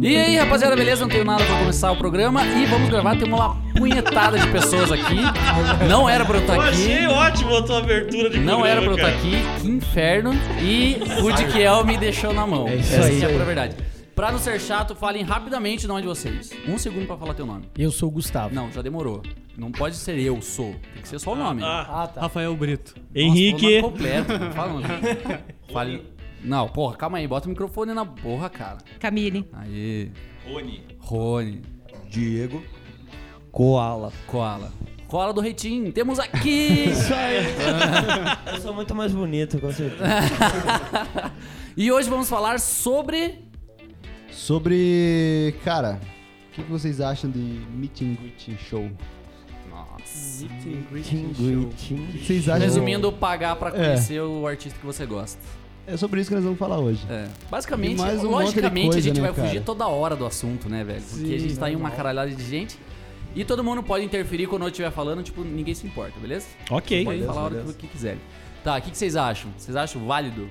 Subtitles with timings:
[0.00, 1.02] E aí, rapaziada, beleza?
[1.02, 3.16] Não tenho nada pra começar o programa e vamos gravar.
[3.16, 5.16] Tem uma punhetada de pessoas aqui.
[5.88, 6.70] Não era pra eu estar Eu aqui.
[6.72, 9.16] achei ótimo a tua abertura de Não programa, era pra eu estar cara.
[9.18, 10.32] aqui, que inferno.
[10.60, 12.68] E o Diquiel me deixou na mão.
[12.68, 13.22] É isso Essa aí.
[13.22, 13.76] é a pura verdade.
[14.14, 16.50] Pra não ser chato, falem rapidamente o nome de vocês.
[16.68, 17.64] Um segundo pra falar teu nome.
[17.76, 18.54] Eu sou o Gustavo.
[18.54, 19.22] Não, já demorou.
[19.56, 20.74] Não pode ser eu sou.
[20.92, 21.62] Tem que ser só o nome.
[21.64, 22.20] Ah, Ah, tá.
[22.20, 22.94] Rafael Brito.
[22.96, 23.80] Nossa, Henrique.
[23.80, 24.38] nome completo.
[24.38, 24.88] Não fala o nome.
[25.72, 26.13] Fale.
[26.44, 27.26] Não, porra, calma aí.
[27.26, 28.78] Bota o microfone na porra, cara.
[29.00, 29.48] Camille.
[29.52, 30.12] Aí.
[30.46, 30.84] Rony.
[30.98, 31.62] Rony.
[32.10, 32.62] Diego.
[33.50, 34.12] Koala.
[34.26, 34.70] Koala.
[35.08, 35.90] Koala do Reitinho.
[35.90, 36.86] Temos aqui.
[38.52, 40.04] Eu sou muito mais bonito, com certeza.
[41.76, 43.38] e hoje vamos falar sobre.
[44.30, 45.54] Sobre.
[45.64, 45.98] Cara,
[46.50, 48.90] o que, vocês acham de Meet and Greet Show?
[49.70, 50.44] Nossa.
[50.44, 50.48] O
[51.70, 52.60] que vocês acham?
[52.60, 55.40] Resumindo, pagar pra conhecer o artista que você gosta.
[55.86, 57.04] É sobre isso que nós vamos falar hoje.
[57.10, 57.28] É.
[57.50, 59.64] Basicamente, mais um logicamente, coisa, a gente né, vai fugir cara?
[59.64, 61.02] toda hora do assunto, né, velho?
[61.02, 62.78] Porque a gente tá em uma caralhada de gente.
[63.34, 66.46] E todo mundo pode interferir quando eu estiver falando, tipo, ninguém se importa, beleza?
[66.70, 67.04] Ok.
[67.04, 67.74] Pode falar a hora beleza.
[67.74, 68.20] que, quiserem.
[68.62, 69.50] Tá, o que, que vocês acham?
[69.58, 70.48] Vocês acham válido?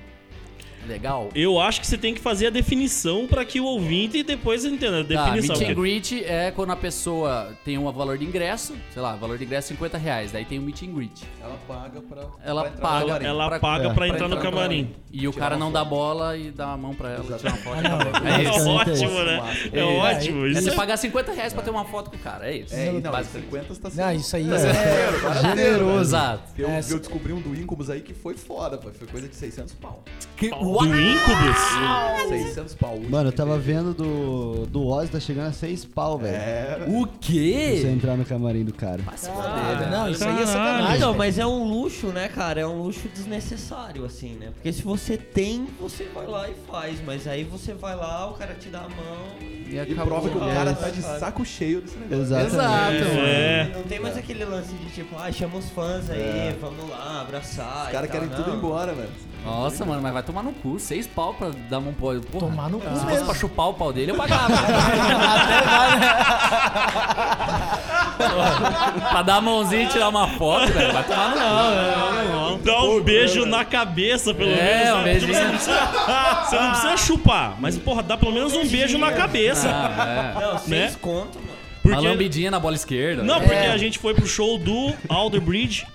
[0.86, 1.28] Legal?
[1.34, 5.00] Eu acho que você tem que fazer a definição pra que o ouvinte depois entenda
[5.00, 5.56] a Tá, definição.
[5.56, 9.38] meet and greet é quando a pessoa tem um valor de ingresso, sei lá, valor
[9.38, 11.22] de ingresso é 50 reais, daí tem o meet and greet.
[11.42, 12.22] Ela paga pra.
[12.44, 13.26] Ela pra entrar no paga, camarim.
[13.26, 14.94] Ela Pra- paga é, pra entrar no camarim.
[15.12, 17.56] E o Tirar cara não dá bola e dá a mão pra ela, tira uma
[17.58, 17.80] foto.
[17.82, 18.28] não, acabou.
[18.28, 18.68] É, É isso.
[18.68, 19.56] ótimo, né?
[19.72, 20.46] É, É, ótimo.
[20.46, 22.74] É Isso você pagar 50 reais pra ter uma foto com o cara, é isso.
[22.74, 23.44] É, não, Basicamente.
[23.50, 24.04] 50 tá sendo.
[24.04, 26.00] Não, isso aí tá é- é generoso.
[26.00, 26.42] Exato.
[26.58, 28.78] Eu, É, eu descobri um do Incubus aí que foi foda.
[28.78, 30.02] Foi coisa de 600 pau.
[30.36, 32.28] Que, Do Incubus?
[32.28, 32.98] 600 pau.
[33.08, 36.34] Mano, eu tava vendo do, do Ozzy, tá chegando a 6 pau, velho.
[36.36, 36.84] É.
[36.88, 37.86] O Pra Você quê?
[37.92, 39.00] entrar no camarim do cara.
[39.06, 40.96] Ah, não, isso aí é sacanagem.
[40.96, 42.60] Então, mas é um luxo, né, cara?
[42.60, 44.48] É um luxo desnecessário, assim, né?
[44.54, 46.98] Porque se você tem, você vai lá e faz.
[47.04, 49.26] Mas aí você vai lá, o cara te dá a mão.
[49.40, 52.22] E E prova que o É, cara tá de saco cheio desse negócio.
[52.22, 52.54] Exatamente.
[52.54, 53.26] Exato, mano.
[53.26, 53.70] É.
[53.74, 57.86] Não tem mais aquele lance de tipo, ah, chama os fãs aí, vamos lá, abraçar.
[57.86, 58.56] Os caras querem tudo Não.
[58.56, 59.08] embora, velho.
[59.44, 60.78] Nossa, mano, mas vai tomar no cu.
[60.78, 62.14] Seis pau pra dar um pau.
[62.32, 62.46] Porra.
[62.48, 63.26] Tomar no cu Se fosse mesmo.
[63.26, 64.48] pra chupar o pau dele, eu pagava.
[69.10, 70.92] pra dar a mãozinha e tirar uma foto, velho.
[70.92, 72.64] Vai tomar no cu.
[72.64, 75.24] Dá um beijo na cabeça, pelo É, menos.
[75.24, 75.34] um né?
[75.34, 79.12] Você não, precisa, você não precisa chupar, mas, porra, dá pelo menos um beijo na
[79.12, 79.68] cabeça.
[79.68, 80.58] Ah, Não, Né?
[80.60, 81.50] seis conto, mano.
[81.50, 81.54] é.
[81.86, 83.22] Uma Porque, lambidinha na bola esquerda.
[83.22, 83.46] não, velho.
[83.50, 85.86] porque a gente foi pro show do Alder Bridge.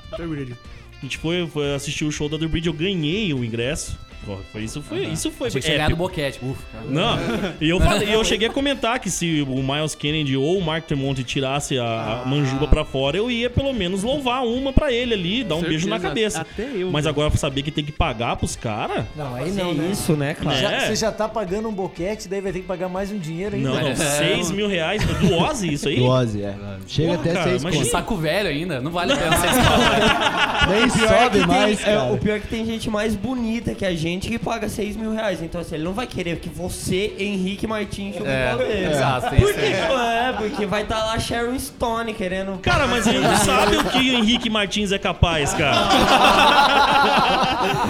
[1.00, 3.98] A gente foi, foi assistir o show do Alder Bridge, eu ganhei o ingresso.
[4.30, 5.96] Porra, foi, isso foi, isso foi do épico.
[5.96, 6.40] boquete.
[6.44, 6.86] Ufa, cara.
[6.88, 7.18] Não,
[7.60, 10.86] e eu, falei, eu cheguei a comentar que se o Miles Kennedy ou o Mark
[10.86, 15.16] Tremonti tirasse a, a manjuba pra fora, eu ia pelo menos louvar uma pra ele
[15.16, 16.42] ali, dar um beijo na cabeça.
[16.42, 16.92] Até eu.
[16.92, 19.04] Mas agora pra saber que tem que pagar pros caras?
[19.16, 19.90] Não, aí não, né?
[19.92, 20.56] isso, né, cara?
[20.56, 20.60] É.
[20.62, 23.56] Já- você já tá pagando um boquete, daí vai ter que pagar mais um dinheiro
[23.56, 23.70] ainda.
[23.70, 23.96] Não, não, É.
[23.96, 25.96] 6 mil reais do Ozzy, isso aí?
[25.96, 26.56] Do Ozzy, é.
[26.88, 27.84] Chega Porra, até cara, 6 imagina.
[27.84, 27.92] conto.
[27.92, 28.80] Saco velho ainda.
[28.82, 30.80] Não vale a pena seis pau, velho.
[30.80, 32.12] Nem pior é sobe mais, tem, é, cara.
[32.14, 35.14] o pior é que tem gente mais bonita que a gente que paga 6 mil
[35.14, 35.42] reais.
[35.42, 38.88] Então, assim, ele não vai querer que você, Henrique Martins, chupe É, dele.
[38.92, 39.74] exato, Por aí.
[39.74, 42.58] É, porque vai estar lá Sharon Stone querendo.
[42.62, 45.78] Cara, mas a gente sabe o que o Henrique Martins é capaz, cara.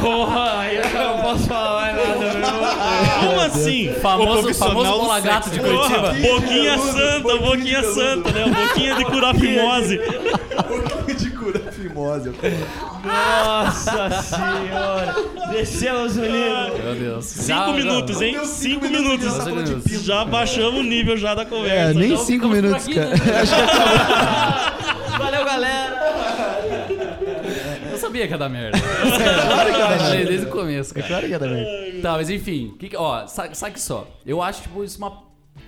[0.02, 3.30] Porra, aí eu não posso falar mais nada, meu.
[3.30, 3.94] Como assim?
[4.02, 6.34] Famoso, famoso bola gato de Porra, Curitiba.
[6.34, 8.46] boquinha santa, boquinha santa, né?
[8.46, 9.98] Boquinha de curar fimose.
[9.98, 10.00] de
[13.04, 15.16] Nossa senhora.
[15.52, 16.78] Descemos o nível.
[16.84, 17.26] Meu Deus.
[17.26, 18.38] Cinco minutos, hein?
[18.46, 19.32] Cinco minutos.
[19.34, 20.04] Cinco minutos.
[20.04, 21.94] Já baixamos o nível já da É, conversa.
[22.00, 23.10] nem Então 5 ficamos por minutos, aqui, cara.
[23.10, 23.18] né?
[25.18, 26.00] Valeu, galera.
[27.92, 28.78] Eu sabia que ia dar merda.
[29.50, 30.26] Claro que ia dar merda.
[30.26, 31.08] Desde o começo, cara.
[31.08, 32.02] Claro que ia dar merda.
[32.02, 32.76] Tá, mas enfim.
[32.80, 34.08] Que, que- ó, sa- saque só.
[34.26, 35.12] Eu acho, tipo, isso uma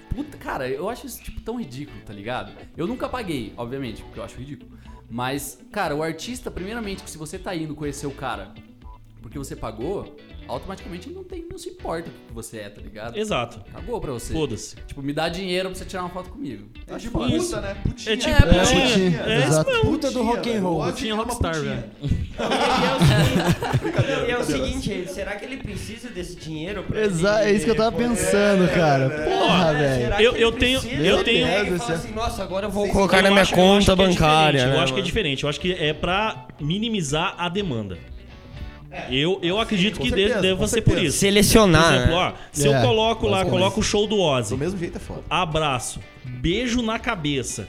[0.09, 0.37] puta...
[0.37, 2.51] Cara, eu acho isso, tipo, tão ridículo, tá ligado?
[2.77, 4.71] Eu nunca paguei, obviamente, porque eu acho ridículo.
[5.11, 8.53] Mas, cara, o artista, primeiramente, se você tá indo conhecer o cara
[9.21, 10.15] porque você pagou,
[10.47, 13.17] automaticamente ele não, tem, não se importa o que você é, tá ligado?
[13.17, 13.61] Exato.
[13.71, 14.33] Cagou pra você.
[14.33, 14.75] Foda-se.
[14.87, 16.67] Tipo, me dá dinheiro pra você tirar uma foto comigo.
[16.87, 17.75] É Acho tipo puta, né?
[17.83, 18.13] Putinha.
[18.13, 18.87] É tipo É, putinha.
[18.87, 19.69] putinha, É isso exato.
[19.71, 19.85] mesmo.
[19.91, 20.83] Puta do rock and roll.
[20.85, 21.83] Putinha rockstar, velho.
[24.27, 27.65] E é o seguinte, será que ele precisa desse dinheiro pra Exa ele é isso
[27.65, 29.09] que eu tava pensando, cara.
[29.09, 30.01] Porra, velho.
[30.03, 33.17] Será que Eu- eu tenho- eu tenho- e assim, Nossa, agora eu vou Eu colocar
[33.17, 34.51] Eu na minha eu conta é bancária.
[34.59, 35.43] diferente, né, Eu acho que é diferente.
[35.43, 37.97] Eu acho que é pra minimizar a demanda.
[39.09, 41.17] Eu, eu acredito que certeza, deve, deva ser por isso.
[41.17, 41.83] Selecionar.
[41.83, 42.15] Por exemplo, né?
[42.15, 44.99] ó, se É, eu coloco lá, coloco o show do Ozzy, Do mesmo jeito é
[44.99, 45.21] foda.
[45.29, 47.67] abraço, beijo na cabeça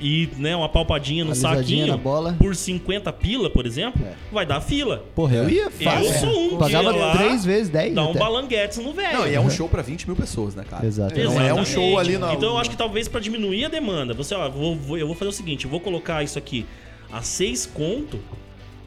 [0.00, 2.34] e né, uma palpadinha no saquinho na bola.
[2.38, 4.12] por 50 pila, por exemplo, É.
[4.32, 5.04] vai dar fila.
[5.14, 8.18] Porra, eu ia Eu sou um Pagava lá, três vezes, dez Dá um até.
[8.18, 9.18] balanguetes no velho.
[9.20, 10.84] Não, e é um show pra 20 mil pessoas, né, cara?
[10.84, 11.14] Exato.
[11.18, 12.34] Não é um show ali na.
[12.34, 15.14] Então eu acho que talvez pra diminuir a demanda, você, ó, vou- vou- eu vou
[15.14, 16.66] fazer o seguinte, eu vou colocar isso aqui
[17.12, 18.18] a seis conto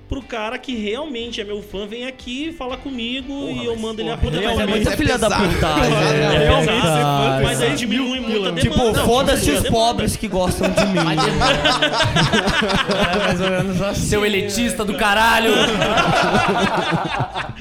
[0.09, 4.09] pro cara que realmente é meu fã, vem aqui, fala comigo e eu mando ele
[4.09, 5.93] a puta Mas é realmente muita é filha da putagem.
[5.93, 6.37] É, né?
[6.39, 8.59] realmente, Ah, mas aí diminui muito a demanda.
[8.59, 10.99] Tipo, foda-se os pobres que gostam de mim.
[12.99, 14.07] É mais ou menos assim.
[14.07, 15.53] Seu elitista do caralho!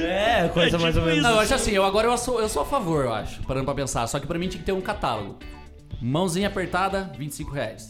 [0.00, 1.24] É, coisa É mais tipo ou menos.
[1.24, 3.64] Não, eu acho assim, eu agora eu sou, eu sou a favor, eu acho, parando
[3.64, 4.06] pra pensar.
[4.06, 5.38] Só que pra mim tinha que ter um catálogo.
[6.00, 7.88] Mãozinha apertada, 25 reais.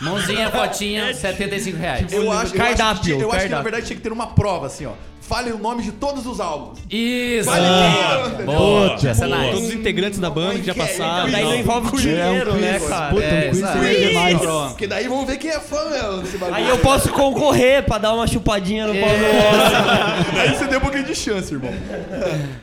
[0.00, 2.12] Mãozinha, fotinha, 75 reais.
[2.12, 4.28] Eu acho, eu Cardápio, acho, que, eu acho que na verdade tinha que ter uma
[4.28, 4.92] prova, assim, ó.
[5.22, 6.80] Fale o nome de todos os álbuns.
[6.90, 7.48] Isso!
[7.48, 8.44] Vale Boa, tudo.
[8.44, 9.38] boa, Puta, essa é boa.
[9.38, 9.52] nice.
[9.52, 11.30] Todos os integrantes da banda que já passaram.
[11.30, 11.58] Daí não tal.
[11.60, 13.14] envolve dinheiro, né, cara?
[13.14, 14.38] Puta, É, um quiz seria demais.
[14.70, 16.56] Porque daí vamos ver quem é fã mesmo desse bagulho.
[16.56, 20.36] Aí eu posso concorrer pra dar uma chupadinha no pau do.
[20.38, 21.72] Aí você deu um pouquinho de chance, irmão.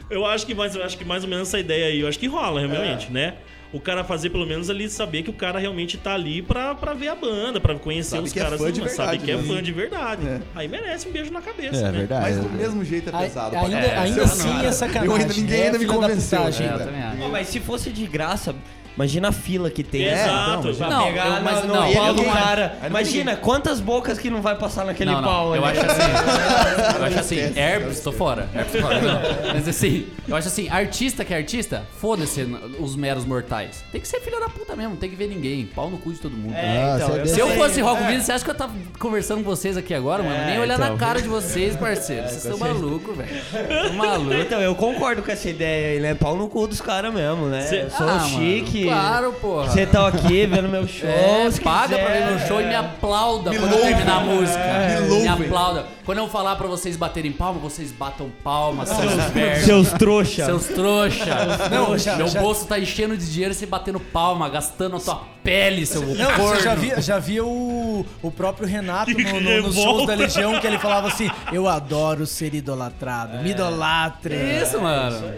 [0.10, 2.20] Eu acho que mais, eu acho que mais ou menos essa ideia aí, eu acho
[2.20, 3.36] que rola realmente, né?
[3.72, 6.94] O cara fazer pelo menos ali saber que o cara realmente tá ali pra, pra
[6.96, 9.32] ver a banda, pra conhecer Sabe os é caras, fã de mas sabe verdade, que
[9.32, 9.44] é né?
[9.56, 10.28] fã de verdade.
[10.28, 10.40] É.
[10.56, 11.92] Aí merece um beijo na cabeça, É né?
[12.00, 12.22] verdade.
[12.36, 13.56] Mas do mesmo jeito é pesado.
[13.56, 15.08] Ainda, ainda assim é sacanagem.
[15.08, 16.40] Eu ainda, ninguém é ainda me convenceu.
[16.40, 16.66] putagem.
[16.66, 16.86] É, eu ainda.
[16.86, 17.18] também acho.
[17.18, 18.56] Pô, mas se fosse de graça,
[19.00, 20.04] imagina a fila que tem.
[20.04, 20.74] Exato.
[20.76, 22.78] Pra Não, pegar eu- mas no, não, do não- cara.
[22.86, 25.80] Imagina quantas bocas que não vai passar naquele Não, não, pau eu ali.
[25.80, 26.00] acho assim.
[27.00, 28.50] Eu acho assim, herpes, tô fora.
[28.54, 29.02] Herpes, tô fora.
[29.02, 29.20] Não.
[29.54, 32.42] Mas assim, eu acho assim, artista que é artista, foda-se
[32.80, 33.84] os meros mortais.
[33.92, 35.66] Tem que ser filho da puta mesmo, não tem que ver ninguém.
[35.66, 36.54] Pau no cu de todo mundo.
[36.56, 37.58] É, então, Ah, eu Se eu sei.
[37.58, 40.36] fosse Rock Video, você acha que eu tava conversando com vocês aqui agora, mano?
[40.36, 40.98] É, Nem olhar na então.
[40.98, 42.28] cara de vocês, parceiro.
[42.28, 43.94] Vocês estão malucos, velho.
[43.96, 44.34] Maluco.
[44.34, 46.14] Então, eu concordo com essa ideia aí, né?
[46.16, 47.62] Pau no cu dos caras mesmo, né?
[47.62, 48.89] Cê- sou Ah, chique.
[48.90, 49.70] Claro, porra.
[49.70, 51.08] Você tá aqui vendo meu show.
[51.10, 52.04] É, paga quiser.
[52.06, 53.96] pra ver meu show e me aplauda Me quando eu louvem.
[53.96, 54.60] terminar a música.
[54.60, 55.28] Me me louvem.
[55.48, 55.86] aplauda.
[56.06, 59.66] Quando eu falar pra vocês baterem palma, vocês batam palma, seus vermes.
[59.66, 60.46] Seus trouxa.
[60.46, 61.70] Seus trouxa.
[61.72, 65.00] Não, já- meu já- bolso tá enchendo de dinheiro e você batendo palma, gastando a
[65.00, 66.56] tua pele, seu Não, corno.
[66.56, 70.16] você já via, já via o, o próprio Renato Que no- no- nos shows da
[70.16, 74.36] Legião que ele falava assim: Eu adoro ser idolatrado, me idolatre.
[74.64, 75.32] Isso, mano.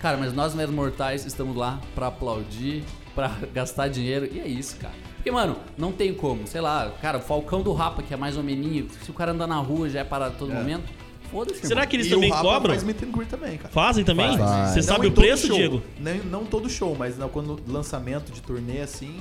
[0.00, 2.84] Cara, mas nós mesmos mortais estamos lá pra aplaudir,
[3.14, 4.28] pra gastar dinheiro.
[4.30, 4.94] E é isso, cara.
[5.16, 6.46] Porque, mano, não tem como.
[6.46, 9.46] Sei lá, cara, o Falcão do Rapa, que é mais homeninho, se o cara andar
[9.46, 10.84] na rua já é parado a todo momento,
[11.32, 11.66] foda-se.
[11.66, 12.70] Será que eles E também o Rapa cobram?
[12.74, 13.70] faz meet and greet também, cara.
[13.70, 14.38] Fazem também?
[14.38, 14.70] Faz.
[14.70, 15.56] Você Não sabe o preço, show.
[15.56, 15.82] Diego?
[15.98, 19.16] Não, não todo show, mas não, quando lançamento de turnê assim,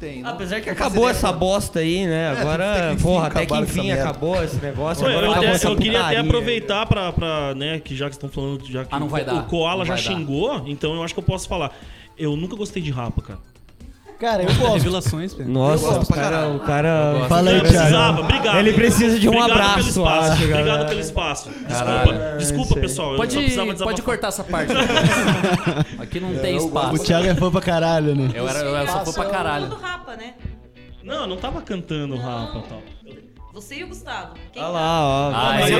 [0.00, 0.22] tem.
[0.22, 2.34] Não- Apesar que acabou essa ideia bosta aí, né?
[2.34, 5.04] É, Agora, até que porra, até que enfim acabou esse negócio.
[5.04, 8.14] Ué, agora eu, acabou até- eu queria até aproveitar pra, pra, né, que já que
[8.16, 9.34] estão falando, já que Ah, não vai o, dar.
[9.34, 10.10] o Koala Não já vai dar.
[10.10, 11.70] xingou, então eu acho que eu posso falar.
[12.18, 13.38] Eu nunca gostei de rapa, cara.
[14.20, 14.72] Cara, eu gosto.
[14.74, 15.48] Revelações, velho.
[15.48, 17.26] Nossa, Eu gosto o cara, o cara...
[17.26, 18.20] Fala aí, Eu Thiago.
[18.20, 18.58] obrigado.
[18.58, 20.32] Ele precisa de um Obrigado abraço, pelo espaço.
[20.32, 20.88] acho, Obrigado galera.
[20.88, 21.50] pelo espaço.
[21.50, 22.82] Desculpa, desculpa, sei.
[22.82, 23.08] pessoal.
[23.12, 24.72] eu só Pode, precisava pode cortar essa parte.
[25.98, 26.94] Aqui não tem eu espaço.
[26.94, 28.30] O Thiago é fã pra caralho, né?
[28.34, 29.68] Eu, era, eu só fui pra caralho.
[29.68, 30.34] Rapa, né?
[31.02, 32.82] Não, eu não tava cantando rapa e tal.
[33.52, 34.34] Você e o Gustavo.
[34.52, 34.78] Quem Olha tá?
[34.78, 35.32] lá, ó.
[35.34, 35.78] Ai, Mas eu,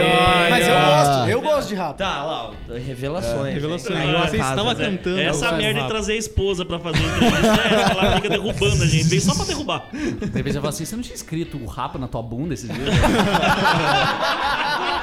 [0.50, 1.96] mas eu gosto, eu gosto de rap.
[1.96, 2.52] Tá, lá, ó.
[2.74, 3.54] Revelações.
[3.54, 3.96] Revelações.
[3.98, 4.84] Caiu a Você casa, estava né?
[4.84, 5.20] cantando.
[5.20, 5.88] Essa merda de gosto.
[5.88, 9.04] trazer a esposa pra fazer entrevista, é, ela fica derrubando a gente.
[9.04, 9.84] Veio só pra derrubar.
[9.92, 12.68] De vez eu falo assim, você não tinha escrito o rapa na tua bunda esses
[12.68, 12.88] dias?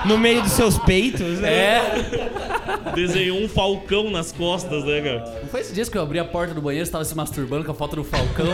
[0.06, 1.52] No meio dos seus peitos, né?
[1.52, 2.57] é.
[2.96, 5.40] Desenhou um falcão nas costas, né, cara?
[5.42, 7.16] Não foi esses dias que eu abri a porta do banheiro e você tava se
[7.16, 8.48] masturbando com a foto do Falcão?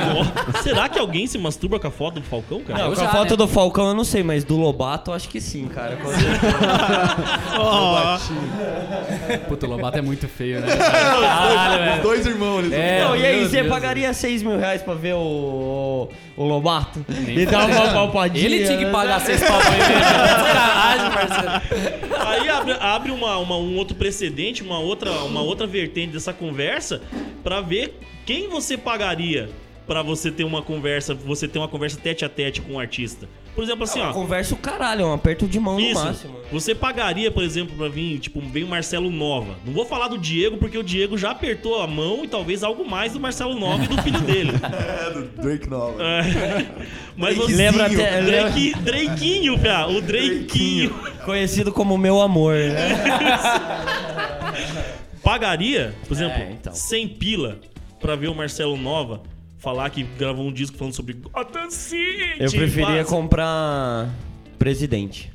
[0.62, 2.78] Será que alguém se masturba com a foto do falcão, cara?
[2.84, 3.36] Não, com a já, foto né?
[3.36, 5.98] do Falcão eu não sei, mas do Lobato eu acho que sim, cara.
[9.48, 10.76] Puta, o Lobato é muito feio, né?
[10.76, 12.02] Caralho, Os velho.
[12.02, 13.68] dois irmãos, eles É, Não, e aí, você Deus.
[13.68, 17.04] pagaria 6 mil reais pra ver o, o Lobato?
[17.26, 18.44] E dar uma palpadinha?
[18.46, 18.90] Ele tinha que né?
[18.90, 20.04] pagar seis pau pra ele.
[20.04, 21.50] Sacanagem, parceiro.
[22.26, 27.02] Aí abre, abre uma, uma- um outro precedente, uma outra, uma outra vertente dessa conversa
[27.42, 27.94] pra ver
[28.26, 29.48] quem você pagaria
[29.86, 33.28] pra você ter uma conversa, você ter uma conversa tete a tete com um artista.
[33.54, 34.12] Por exemplo, assim, ó.
[34.12, 36.02] Conversa o caralho, é um aperto de mão no Isso.
[36.04, 36.36] máximo.
[36.52, 39.56] Você pagaria, por exemplo, pra vir, tipo, vem o Marcelo Nova.
[39.66, 42.88] Não vou falar do Diego, porque o Diego já apertou a mão e talvez algo
[42.88, 44.52] mais do Marcelo Nova e do filho dele.
[45.00, 46.02] É, do Drake Nova.
[46.02, 46.66] É.
[47.16, 47.54] Mas você.
[47.54, 48.22] Lembra até.
[48.22, 49.88] Drake, Draquinho, cara.
[49.88, 50.94] O Draquinho.
[51.24, 52.88] Conhecido como meu amor, né?
[55.22, 56.72] Pagaria, por exemplo, É, então.
[56.72, 57.58] 100 pila
[58.00, 59.22] pra ver o Marcelo Nova
[59.60, 62.34] falar que gravou um disco falando sobre Gotham City.
[62.40, 63.04] Eu preferia Passa.
[63.14, 64.08] comprar
[64.58, 65.30] presidente.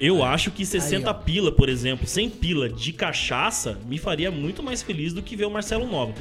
[0.00, 4.82] Eu acho que 60 pila, por exemplo, 100 pila de cachaça, me faria muito mais
[4.82, 6.12] feliz do que ver o Marcelo Nova.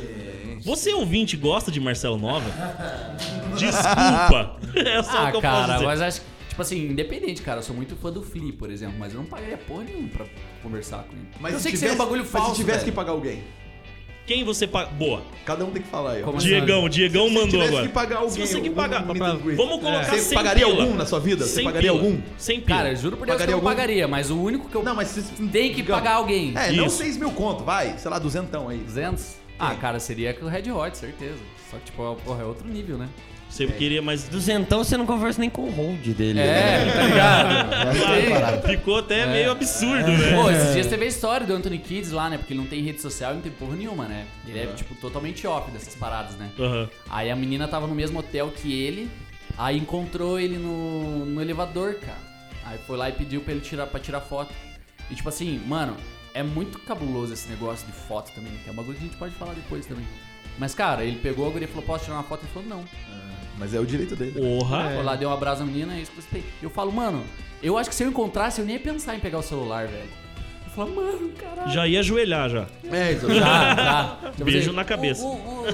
[0.64, 2.46] Você, ouvinte, gosta de Marcelo Nova?
[3.58, 4.60] Desculpa.
[4.76, 5.86] É só o Ah, que eu posso cara, dizer.
[5.86, 8.96] mas acho que, tipo assim, independente, cara, eu sou muito fã do Flea, por exemplo,
[9.00, 10.26] mas eu não pagaria porra nenhuma pra
[10.64, 11.28] conversar com ele.
[11.40, 12.92] Mas eu se sei que tivesse, seria um bagulho mas falso, se tivesse velho.
[12.92, 13.44] que pagar alguém.
[14.26, 14.92] Quem você paga?
[14.92, 15.22] Boa.
[15.46, 16.22] Cada um tem que falar aí.
[16.22, 16.26] ó.
[16.26, 17.88] Como Diegão, Diegão Se mandou agora.
[17.88, 18.32] que pagar alguém.
[18.32, 19.58] Se você que pagar- greet.
[19.58, 20.84] Vamos colocar Você 100 pagaria pila.
[20.84, 21.46] algum na sua vida?
[21.46, 22.04] Você 100 pagaria pila.
[22.06, 22.22] algum?
[22.38, 22.78] 100 pila.
[22.78, 23.76] Cara, juro por Deus Pagaria que eu não algum?
[23.82, 26.54] pagaria, mas o único que eu Não, mas se tem que digamos, pagar alguém.
[26.56, 26.98] É, não Isso.
[26.98, 27.98] 6 mil conto, vai.
[27.98, 28.78] Sei lá, duzentão aí.
[28.78, 29.36] 200?
[29.60, 31.38] Ah, cara, seria com o Red Hot, certeza.
[31.70, 33.08] Só que, tipo, porra, é outro nível, né?
[33.52, 34.24] Você queria mais.
[34.30, 36.40] Duzentão você não conversa nem com o hold dele.
[36.40, 37.74] É, tá ligado?
[37.90, 38.68] Essa é a parada.
[38.68, 39.28] Ficou até É.
[39.28, 40.36] meio absurdo, né?
[40.42, 42.38] Pô, esses dias teve a história do Anthony Kids lá, né?
[42.38, 44.26] Porque ele não tem rede social e não tem porra nenhuma, né?
[44.48, 46.50] Ele é, tipo, totalmente off dessas paradas, né?
[46.58, 46.90] Aham.
[47.10, 49.10] Aí a menina tava no mesmo hotel que ele,
[49.58, 52.18] aí encontrou ele no, no elevador, cara.
[52.66, 54.54] Aí foi lá e pediu pra ele tirar, pra tirar foto.
[55.10, 55.98] E tipo assim, mano,
[56.34, 59.18] é muito cabuloso esse negócio de foto também, que é um bagulho que a gente
[59.18, 60.06] pode falar depois também.
[60.60, 62.44] Mas, cara, ele pegou a guria e falou, posso tirar uma foto?
[62.44, 62.86] Ele falou, não.
[63.62, 64.32] Mas é o direito dele.
[64.32, 64.90] Porra.
[64.96, 66.44] Foi lá, deu um abraço à menina e que eu.
[66.64, 67.24] Eu falo, mano,
[67.62, 70.10] eu acho que se eu encontrasse, eu nem ia pensar em pegar o celular, velho.
[70.66, 71.72] Eu falo, mano, caralho.
[71.72, 72.66] Já ia ajoelhar já.
[72.92, 73.28] É, isso.
[73.32, 74.18] Já, já.
[74.32, 75.24] Tipo Beijo assim, na cabeça.
[75.24, 75.74] "Uh, uh, uh."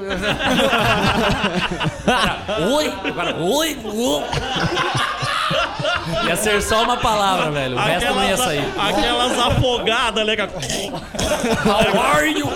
[2.03, 3.77] Cara, oi, agora, oi.
[6.25, 7.77] Ia ser só uma palavra, velho.
[7.77, 8.65] O resto não ia sair.
[8.77, 10.36] aquelas afogadas, né?
[11.65, 12.50] How are you?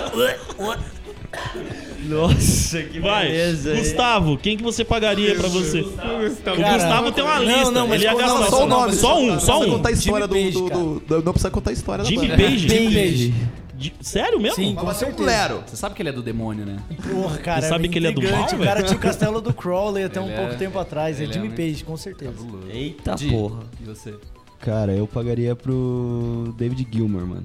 [2.12, 3.74] Nossa, que Vai, beleza.
[3.76, 5.80] Gustavo, quem que você pagaria pra você?
[5.80, 7.70] O Gustavo tem uma Não, lista.
[7.70, 8.92] não, mas ele ia gastar não, Só o nome.
[8.94, 9.70] Só um, só Não precisa um.
[9.76, 12.10] contar a história do, Jimmy do, Page, do- do- Não precisa contar a história da
[12.10, 12.42] Jimmy banda.
[12.42, 12.66] Page?
[12.68, 13.34] Page.
[13.74, 14.54] De- Sério mesmo?
[14.56, 15.28] Sim, com Mas é um certeza.
[15.28, 15.62] Lero.
[15.66, 16.76] Você sabe que ele é do demônio, né?
[17.10, 17.62] Porra, cara.
[17.62, 18.54] Você sabe é que ele é do intrigante.
[18.54, 18.86] mal, O cara velho?
[18.86, 21.18] tinha o castelo do Crowley até um Ele pouco é- tempo atrás.
[21.18, 22.32] É ele é Jimmy um- Page, com certeza.
[22.72, 23.60] Eita Di, porra.
[23.80, 24.14] E você?
[24.60, 27.42] Cara, eu pagaria pro David Gilmour, mano.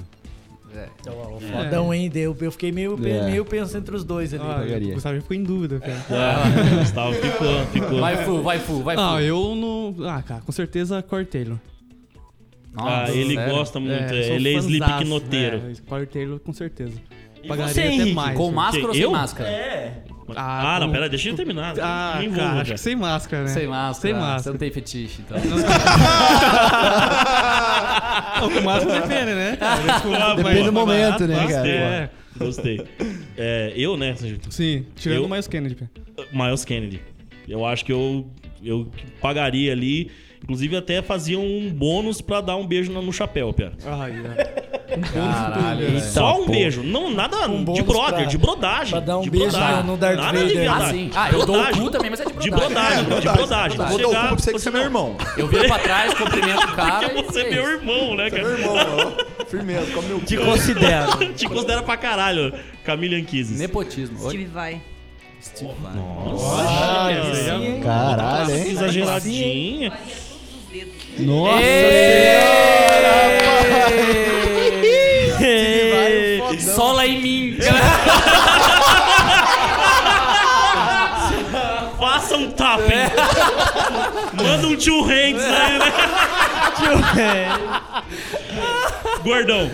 [0.77, 0.89] É.
[1.01, 2.09] Então, ó, o fodão, hein?
[2.09, 3.25] Deu, eu fiquei meio, É.
[3.25, 4.43] meio penso entre os dois ali.
[4.43, 4.91] Ah, pagaria.
[4.91, 6.05] o Gustavo ficou em dúvida, cara.
[6.11, 7.99] Ah, Gustavo ficou, ficou.
[7.99, 9.05] Vai full, vai full, vai full.
[9.05, 9.95] Ah, eu não.
[10.07, 11.57] Ah, cara, com certeza Taylor.
[12.75, 13.55] Ah, Nossa, ele sério?
[13.55, 13.93] gosta muito.
[14.13, 15.57] É, É, ele é fãzaço, slipknoteiro.
[15.57, 15.71] É,
[16.39, 16.93] com certeza.
[17.43, 18.13] E Pagaria você, até Henrique?
[18.13, 18.37] mais.
[18.37, 19.11] Com máscara ou sem Eu?
[19.11, 19.49] máscara?
[19.49, 20.03] É.
[20.35, 21.73] Ah, Ah, não, com- pera, deixa eu terminar.
[21.79, 23.49] Ah, cara, acho que sem máscara, né?
[23.49, 23.93] Sem máscara.
[23.93, 24.51] Sem Você máscara.
[24.53, 25.37] não tem fetiche, então.
[28.41, 29.55] Não, com máscara depende, né?
[29.57, 29.81] cara?
[29.81, 31.67] Desculpa, Ah, Depende do momento, né, cara?
[31.67, 32.85] É, Gostei.
[33.37, 34.15] É, eu, né?
[34.49, 35.75] sim, tirando Eu- o Miles Kennedy.
[35.75, 35.89] cara.
[36.31, 37.01] Miles Kennedy.
[37.47, 38.29] Eu acho que eu,
[38.63, 38.91] eu
[39.21, 40.11] pagaria ali.
[40.47, 43.73] Inclusive, até fazia um bônus pra dar um beijo no, no chapéu, Pia.
[43.85, 44.67] Ai, é.
[45.13, 45.99] Caralho.
[45.99, 46.81] Só um beijo.
[46.83, 48.91] Não, nada Um de bônus brother, pra- de brodagem.
[48.91, 49.83] pra dar um de beijo brodagem.
[49.83, 50.61] no- Darth Nada de Vader.
[50.61, 50.87] viadagem.
[50.87, 51.11] Ah, sim.
[51.13, 51.81] Ah, eu dou o Brodagem.
[51.83, 53.03] cu também, mas é de De brodagem.
[53.03, 53.77] brodagem, de brodagem.
[53.77, 55.15] Vou dar o cu pra você que você é meu irmão.
[55.35, 57.71] Eu viro pra trás, cumprimento o cara Porque e você é é meu isso.
[57.73, 58.57] irmão, né, Meu cara?
[58.57, 58.75] irmão,
[59.39, 59.43] ó.
[59.45, 60.45] Firmeza, come meu Te cu.
[60.45, 61.11] considero.
[61.35, 62.53] Te considera pra caralho,
[62.85, 63.59] Camille Anquises.
[63.59, 64.17] Nepotismo.
[64.23, 64.29] Oi?
[64.29, 64.81] Steve vai.
[65.41, 65.93] Steve Vai.
[65.93, 66.63] Nossa?
[67.83, 68.71] Caralho, hein?
[68.71, 69.93] exageradinha.
[71.19, 71.61] Nossa
[76.75, 77.57] Sola em mim.
[81.99, 83.09] Faça um tap, hein?
[84.33, 85.91] Manda um two hands aí, né?
[89.23, 89.69] Gordão.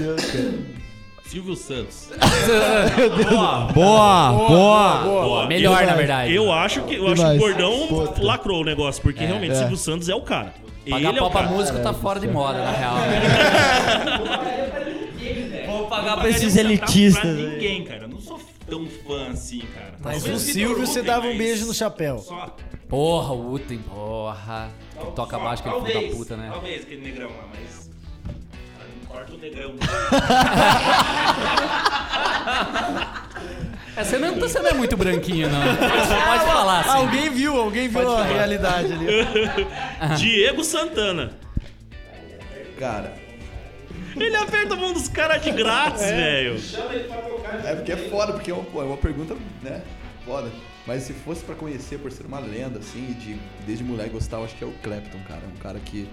[1.25, 2.09] Silvio Santos.
[3.29, 4.97] Boa, boa.
[5.03, 5.47] Boa.
[5.47, 6.33] Melhor, eu, na verdade.
[6.33, 7.39] Eu acho que, eu acho que o.
[7.39, 9.55] Gordão lacrou o negócio, porque realmente é.
[9.55, 10.53] Silvio Santos é o cara.
[10.89, 12.95] Pagar Ele é pau pra músico tá fora de moda, na real.
[15.65, 17.21] Vou pagar pra Pagaria esses elitistas.
[17.21, 17.47] Pra aí.
[17.47, 18.03] ninguém, cara.
[18.03, 19.93] Eu não sou tão fã assim, cara.
[20.01, 22.19] Mas o Silvio você dava um beijo no chapéu.
[22.19, 22.53] Só.
[22.89, 24.69] Porra, o Uten, porra.
[24.99, 26.49] Que toca Só, baixo, filho talvez, da puta, né?
[26.51, 27.89] Talvez aquele negrão lá, mas.
[29.07, 29.73] Corta o negrão.
[33.95, 35.61] É, você, não, você não é muito branquinho, não.
[35.61, 36.89] Você pode falar assim.
[36.89, 39.07] Alguém viu, alguém viu a realidade ali.
[40.17, 41.33] Diego Santana.
[42.79, 43.13] Cara,
[44.15, 46.55] Ele aperta a mão dos caras de grátis, velho.
[47.65, 49.81] é porque é foda, porque é uma, é uma pergunta, né?
[50.25, 50.51] Foda.
[50.85, 54.37] Mas se fosse pra conhecer por ser uma lenda, assim, e de desde moleque gostar,
[54.37, 55.41] eu acho que é o Clapton, cara.
[55.55, 56.09] Um cara que.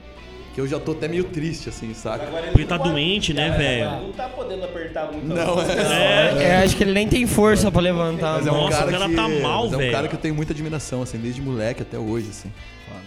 [0.54, 2.26] Que eu já tô até meio triste, assim, saca?
[2.26, 3.90] Porque tá doente, né, velho?
[4.02, 5.26] Não tá podendo apertar muito.
[5.26, 6.34] Não, é.
[6.38, 6.42] É.
[6.42, 8.38] É, acho que ele nem tem força pra levantar.
[8.38, 9.92] Mas é um Nossa, cara o cara que, tá mal, mas É um velho.
[9.92, 12.50] cara que eu tenho muita admiração, assim, desde moleque até hoje, assim.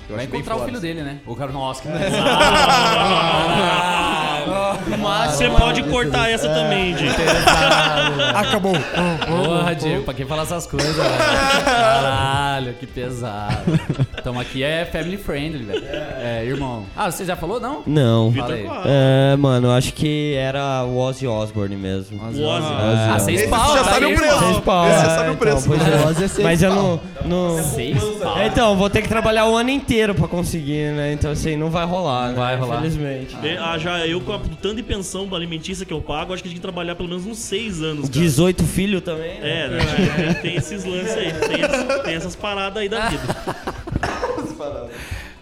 [0.09, 0.87] Eu Vai encontrar o filho assim.
[0.87, 1.19] dele, né?
[1.25, 2.13] O cara, nossa, que pesado.
[5.31, 7.15] Você pode cortar essa também, Diego.
[8.35, 8.73] Acabou.
[9.27, 11.09] Porra, Diego, pra quem falar essas coisas, velho?
[11.65, 13.57] Caralho, que pesado.
[14.23, 15.83] Tamo aqui é family friendly, velho.
[15.85, 16.85] É, irmão.
[16.95, 17.83] Ah, você já falou, não?
[17.85, 18.31] Não.
[18.31, 18.65] Fala aí.
[18.85, 22.21] É, mano, eu acho que era o Ozzy Osbourne mesmo.
[22.21, 22.43] O Ozzy.
[22.45, 24.33] Ah, seis Esse pau, você já tá sabe aí, o preço.
[24.35, 24.51] irmão.
[24.53, 24.87] Seis pau.
[24.87, 25.67] Esse você é, sabe o então, preço.
[25.67, 26.43] pois é.
[26.43, 26.99] Mas eu não.
[27.25, 27.63] não...
[27.63, 28.37] Seis pau.
[28.37, 31.11] É, Então, vou ter que trabalhar o ano inteiro pra conseguir, né?
[31.13, 32.35] Então, assim, não vai rolar, né?
[32.35, 32.77] vai rolar.
[32.77, 33.35] Infelizmente.
[33.59, 36.47] Ah, já eu com a- do tanto de pensão alimentícia que eu pago, acho que
[36.47, 38.11] a gente tem que trabalhar pelo menos uns seis anos, cara.
[38.11, 39.65] 18 filhos também, né?
[39.65, 39.79] É, né?
[40.33, 43.23] tem, tem esses lances aí, tem, esse- tem essas paradas aí da vida.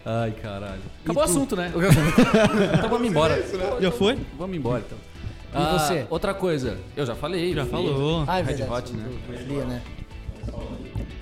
[0.04, 0.82] Ai, caralho.
[1.04, 1.72] Acabou o assunto, né?
[2.78, 3.44] então vamos embora.
[3.80, 4.18] Já foi?
[4.38, 4.98] Vamos embora, então.
[5.54, 6.08] Ah, você?
[6.10, 6.78] Outra coisa.
[6.96, 7.54] Eu já falei.
[7.54, 8.24] Já falou.
[8.26, 8.72] Ah, é Red verdade.
[8.72, 9.10] Hot, né?
[9.48, 9.82] Lia, né?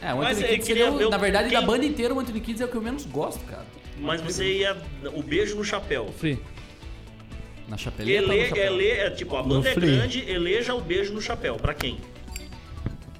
[0.01, 2.61] É, o Anthony eu Kids seria, na verdade, quem- da banda inteira, o Anthony Kids
[2.61, 3.65] é o que eu menos gosto, cara.
[3.99, 4.77] Mas você ia.
[5.13, 6.09] O beijo no chapéu.
[6.17, 6.39] Free.
[7.67, 8.73] Na chapeleta no Ele, chapéu?
[8.73, 9.95] ele, é, tipo, a banda é free.
[9.97, 11.55] grande, eleja o beijo no chapéu.
[11.55, 11.97] Pra quem?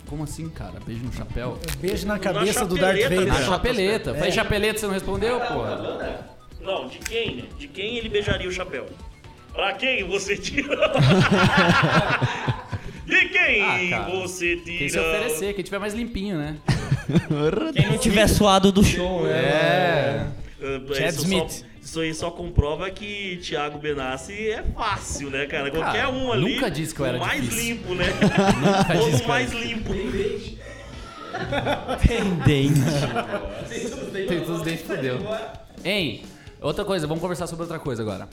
[0.10, 0.80] Como assim, cara?
[0.84, 1.60] Beijo no chapéu?
[1.80, 3.34] Beijo na Na cabeça do Darth chapeleta, Vader.
[3.34, 3.46] Na né?
[3.46, 4.10] chapeleta.
[4.10, 4.14] É.
[4.16, 6.26] Falei chapeleta, você não respondeu, porra?
[6.60, 7.44] Não, de quem, né?
[7.60, 8.88] De quem ele beijaria o chapéu?
[9.54, 10.76] Pra quem você tira?
[13.06, 14.78] De quem Ah, você tira?
[14.78, 16.58] Quem se oferecer, quem tiver mais limpinho, né?
[17.74, 19.32] Quem não tiver suado do show, né?
[19.32, 20.28] É.
[20.62, 21.66] Ah, Chad isso Smith.
[21.90, 25.72] Isso aí só comprova que Thiago Benassi é fácil, né, cara?
[25.72, 26.54] Qualquer Cara, um ali.
[26.54, 27.64] nunca disse que eu era o mais difícil.
[27.64, 28.06] limpo, né?
[28.62, 29.92] Nunca Ou disse o mais limpo.
[32.08, 32.80] Pendente.
[34.14, 35.18] Tem todos os dentes, fodeu.
[35.84, 36.22] Hein?
[36.62, 38.30] Outra coisa, vamos conversar sobre outra coisa agora.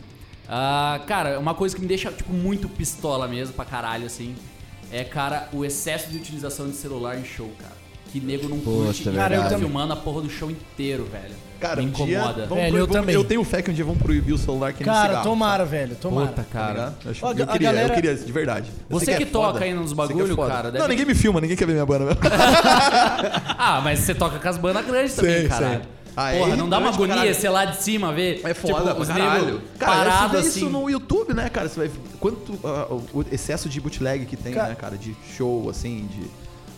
[0.46, 4.36] Ah, cara, uma coisa que me deixa, tipo, muito pistola mesmo, pra caralho, assim,
[4.92, 7.75] é, cara, o excesso de utilização de celular em show, cara.
[8.20, 9.58] Que nego não curte Poxa, e Cara, eu também.
[9.58, 11.34] filmando a porra do show inteiro, velho.
[11.60, 12.46] Cara, me um dia, incomoda.
[12.46, 13.14] vamos Velho, pro- eu também.
[13.14, 15.64] Eu tenho fé que um dia vão proibir o celular que nem Cara, cigarro, tomara,
[15.64, 15.96] velho.
[15.96, 16.26] Tomara.
[16.28, 16.72] Puta, Tá cara.
[16.72, 16.96] ligado?
[17.04, 18.70] Eu, eu a queria, galera- eu queria, de verdade.
[18.90, 19.52] Eu Você que é foda.
[19.54, 21.86] toca aí nos que é cara, deve- Não, ninguém me filma, ninguém quer ver minha
[21.86, 22.20] banda mesmo.
[23.58, 25.80] Ah, mas você toca com as bandas grandes também, Sei, caralho.
[25.80, 25.88] sei.
[26.18, 27.34] Ah, Porra, é não dá uma agonia caralho.
[27.34, 29.60] você lá de cima ver É foda tipo, os caralho.
[29.78, 30.48] Cara, você vê assim.
[30.60, 31.68] isso no YouTube, né, cara?
[31.68, 34.96] Você vai ver quanto ah, o excesso de bootleg que tem, Ca- né, cara?
[34.96, 36.22] De show, assim, de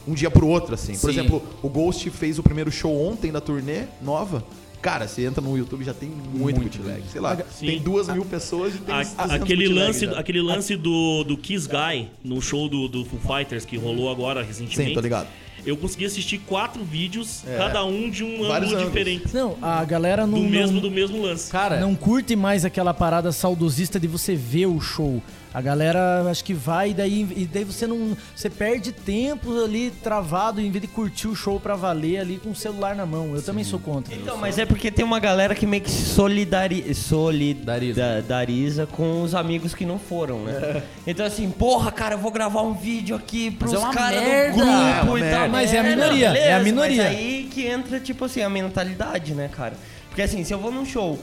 [0.09, 0.93] um dia pro outro, assim.
[0.97, 1.21] Por Sim.
[1.21, 4.43] exemplo, o Ghost fez o primeiro show ontem da turnê nova.
[4.81, 7.03] Cara, você entra no YouTube já tem muito, Muito bootleg.
[7.11, 7.67] Sei lá, Sim.
[7.67, 10.13] tem duas mil pessoas e tem A- 200 aquele lance, já.
[10.19, 14.41] aquele lance do, do Kiss Guy no show do, do Foo Fighters que rolou agora
[14.43, 14.91] recentemente.
[14.91, 15.27] Sim, tô ligado.
[15.67, 17.57] Eu consegui assistir quatro vídeos, É.
[17.59, 19.35] cada um de um Vários ângulo diferente.
[19.35, 21.51] Não, a galera não, Do não, mesmo, do mesmo lance.
[21.51, 25.21] Cara, não curte mais aquela parada saudosista de você ver o show.
[25.53, 28.17] A galera acho que vai e daí, e daí você não.
[28.35, 32.51] Você perde tempo ali travado em vez de curtir o show pra valer ali com
[32.51, 33.35] o celular na mão.
[33.35, 34.15] Eu também sou contra.
[34.15, 36.83] Então, mas é porque tem uma galera que meio que se solidari
[37.55, 38.03] Dariza.
[38.05, 40.83] solidariza com os amigos que não foram, né?
[41.07, 44.71] Então assim, porra, cara, eu vou gravar um vídeo aqui pros é caras do grupo
[44.71, 45.49] É uma e tal.
[45.49, 47.05] Mas é a minoria, é a minoria.
[47.05, 49.75] Mas aí que entra, tipo assim, a mentalidade, né, cara?
[50.09, 51.19] Porque assim, se eu vou num show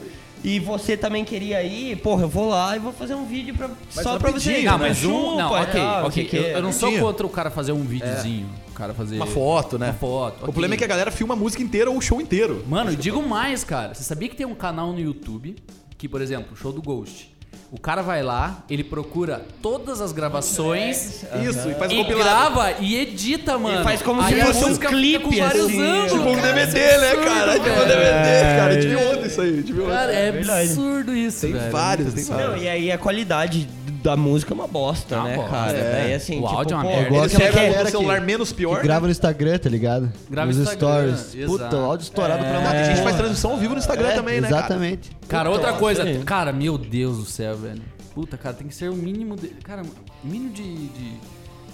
[0.46, 3.68] e você também queria ir, porra, eu vou lá e vou fazer um vídeo pra,
[3.90, 4.88] só pra você Não, né?
[4.88, 5.36] mas um.
[5.36, 6.24] Não, ok, ah, ok.
[6.24, 6.54] que Eu, é.
[6.54, 8.48] eu não sou contra o cara fazer um videozinho.
[8.68, 9.16] O cara fazer.
[9.16, 9.88] Uma foto, né?
[9.88, 10.34] Uma foto.
[10.34, 10.52] O ok.
[10.52, 12.64] problema é que a galera filma a música inteira ou o show inteiro.
[12.68, 13.92] Mano, eu digo mais, cara.
[13.92, 15.56] Você sabia que tem um canal no YouTube
[15.98, 17.34] que, por exemplo, o show do Ghost.
[17.72, 22.54] O cara vai lá, ele procura todas as gravações Isso, e faz um e compilado.
[22.54, 23.82] grava e edita, mano.
[23.82, 26.12] faz como Aí se fosse um clipe, com vários assim, ângulos.
[26.12, 26.40] Tipo um.
[26.40, 27.52] DVD, né, cara?
[27.54, 28.74] Tipo um DVD, cara.
[28.74, 29.62] Eu tive ontem isso aí.
[29.64, 29.90] Tive ontem.
[29.92, 31.72] Cara, é absurdo isso, Tem velho.
[31.72, 32.52] vários, Muito tem absurdo.
[32.56, 33.68] Não, e aí a qualidade
[34.06, 35.76] da música é uma bosta, É uma né, bosta, cara?
[35.78, 35.92] é.
[36.04, 37.10] Daí assim, O tipo, áudio é uma pô, merda.
[37.10, 38.76] Da Pega quer- galera no que- celular menos pior.
[38.80, 40.12] Que grava no Instagram, tá ligado?
[40.30, 41.34] Grava Nos no Instagram, stories.
[41.34, 41.64] exato.
[41.64, 42.58] Puta, áudio estourado pra né?
[42.58, 44.60] uma A gente faz transmissão ao vivo no Instagram É, também, né, cara?
[44.60, 45.10] Exatamente.
[45.28, 46.04] Cara, outra Então, coisa.
[46.24, 47.82] Cara, meu Deus do céu, velho.
[48.14, 49.48] Puta, cara, tem que ser o mínimo de.
[49.48, 51.12] Cara, o mínimo de, de,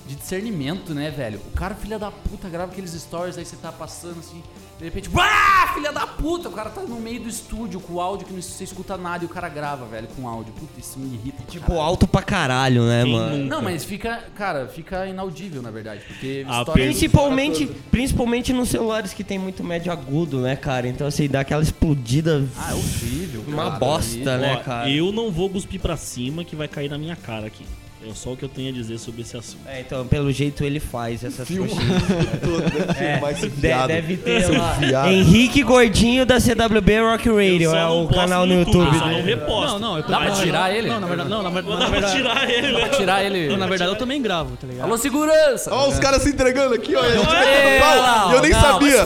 [0.07, 1.41] de discernimento, né, velho?
[1.49, 4.43] O cara, filha da puta, grava aqueles stories, aí você tá passando assim,
[4.79, 6.49] de repente, ah, filha da puta!
[6.49, 9.23] O cara tá no meio do estúdio com o áudio que não você escuta nada
[9.23, 10.53] e o cara grava, velho, com áudio.
[10.55, 11.37] Puta, isso me irrita.
[11.43, 11.85] pra Tipo, caralho.
[11.87, 13.37] alto pra caralho, né, Quem mano?
[13.39, 13.55] nunca?
[13.55, 16.01] Não, mas fica, cara, fica inaudível, na verdade.
[16.09, 20.89] Porque Ah, Principalmente, principalmente nos celulares que tem muito médio agudo, né, cara?
[20.89, 22.45] Então, assim, dá aquela explodida.
[22.57, 23.45] Ah, é horrível.
[23.47, 24.91] Uma cara, bosta, né, cara?
[24.91, 27.65] Eu não vou cuspir pra cima que vai cair na minha cara aqui.
[28.05, 29.61] É só o que eu tenho a dizer sobre esse assunto.
[29.67, 31.69] É, então, pelo jeito ele faz essas Filma.
[31.69, 32.03] coxinhas.
[32.43, 34.73] Todo, deve De- ter lá.
[34.73, 35.09] viado.
[35.09, 37.75] Henrique Gordinho da CWB Rock Eu Radio.
[37.75, 38.91] É o canal no YouTube.
[38.97, 39.23] não dele.
[39.23, 39.73] reposto.
[39.73, 40.89] Não, não, eu tô Dá pra tirar ele?
[40.89, 42.17] Não, na verdade, não, na, na verdade.
[42.17, 43.49] tirar ele, Dá pra tirar ele.
[43.49, 44.85] Não, na verdade, eu também gravo, tá ligado?
[44.87, 45.73] Alô, segurança!
[45.73, 47.03] Ó, os caras se entregando aqui, ó.
[47.05, 48.91] eu nem não, sabia.
[48.91, 49.05] eu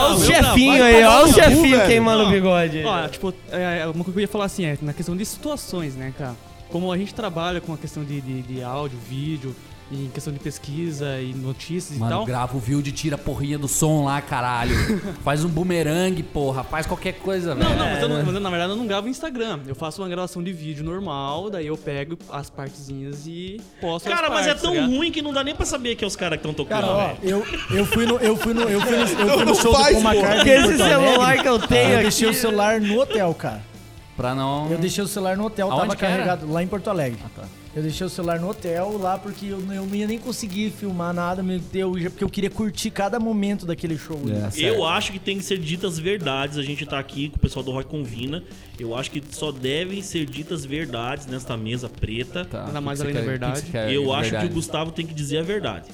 [0.00, 2.82] Olha o eu chefinho aí, olha o chefinho queimando o bigode.
[2.84, 5.94] Ó, tipo, é, uma coisa que eu ia falar assim, é na questão de situações,
[5.94, 6.34] né, cara?
[6.70, 9.54] Como a gente trabalha com a questão de, de, de áudio, vídeo,
[9.90, 12.26] e em questão de pesquisa e notícias e Mano, tal.
[12.26, 14.74] grava o vídeo, tira a porrinha do som lá, caralho.
[15.24, 16.62] faz um bumerangue, porra.
[16.62, 17.66] Faz qualquer coisa, velho.
[17.70, 19.60] Não, não, mas, eu não, mas eu, na verdade eu não gravo Instagram.
[19.66, 24.26] Eu faço uma gravação de vídeo normal, daí eu pego as partezinhas e posto Cara,
[24.26, 26.06] as mas é partes, tão tá ruim que não dá nem pra saber que é
[26.06, 28.80] os caras que estão tocando, Cara, ó, eu, eu fui no, eu fui no, eu
[28.82, 30.14] fui no, eu fui no, eu Não, fui no não show faz, do Paul.
[30.16, 30.36] McCartney.
[30.36, 33.62] Porque esse celular que eu tenho Eu aqui- deixei o celular no hotel, cara.
[34.18, 34.68] Pra não.
[34.68, 36.14] Eu deixei o celular no hotel, Aonde tava que era?
[36.14, 37.20] carregado lá em Porto Alegre.
[37.24, 37.48] Ah, tá.
[37.76, 41.14] Eu deixei o celular no hotel lá porque eu, eu não ia nem conseguir filmar
[41.14, 44.18] nada, meu Deus, porque eu queria curtir cada momento daquele show.
[44.18, 44.50] né?
[44.56, 46.58] Eu acho que tem que ser ditas verdades.
[46.58, 48.42] A gente tá aqui com o pessoal do Rock Convina.
[48.76, 52.44] Eu acho que só devem ser ditas verdades nesta mesa preta.
[52.44, 52.62] Tá.
[52.64, 53.62] Nada que mais que além da verdade.
[53.62, 54.50] que que Eu acho que verdade?
[54.50, 55.86] o Gustavo tem que dizer a verdade.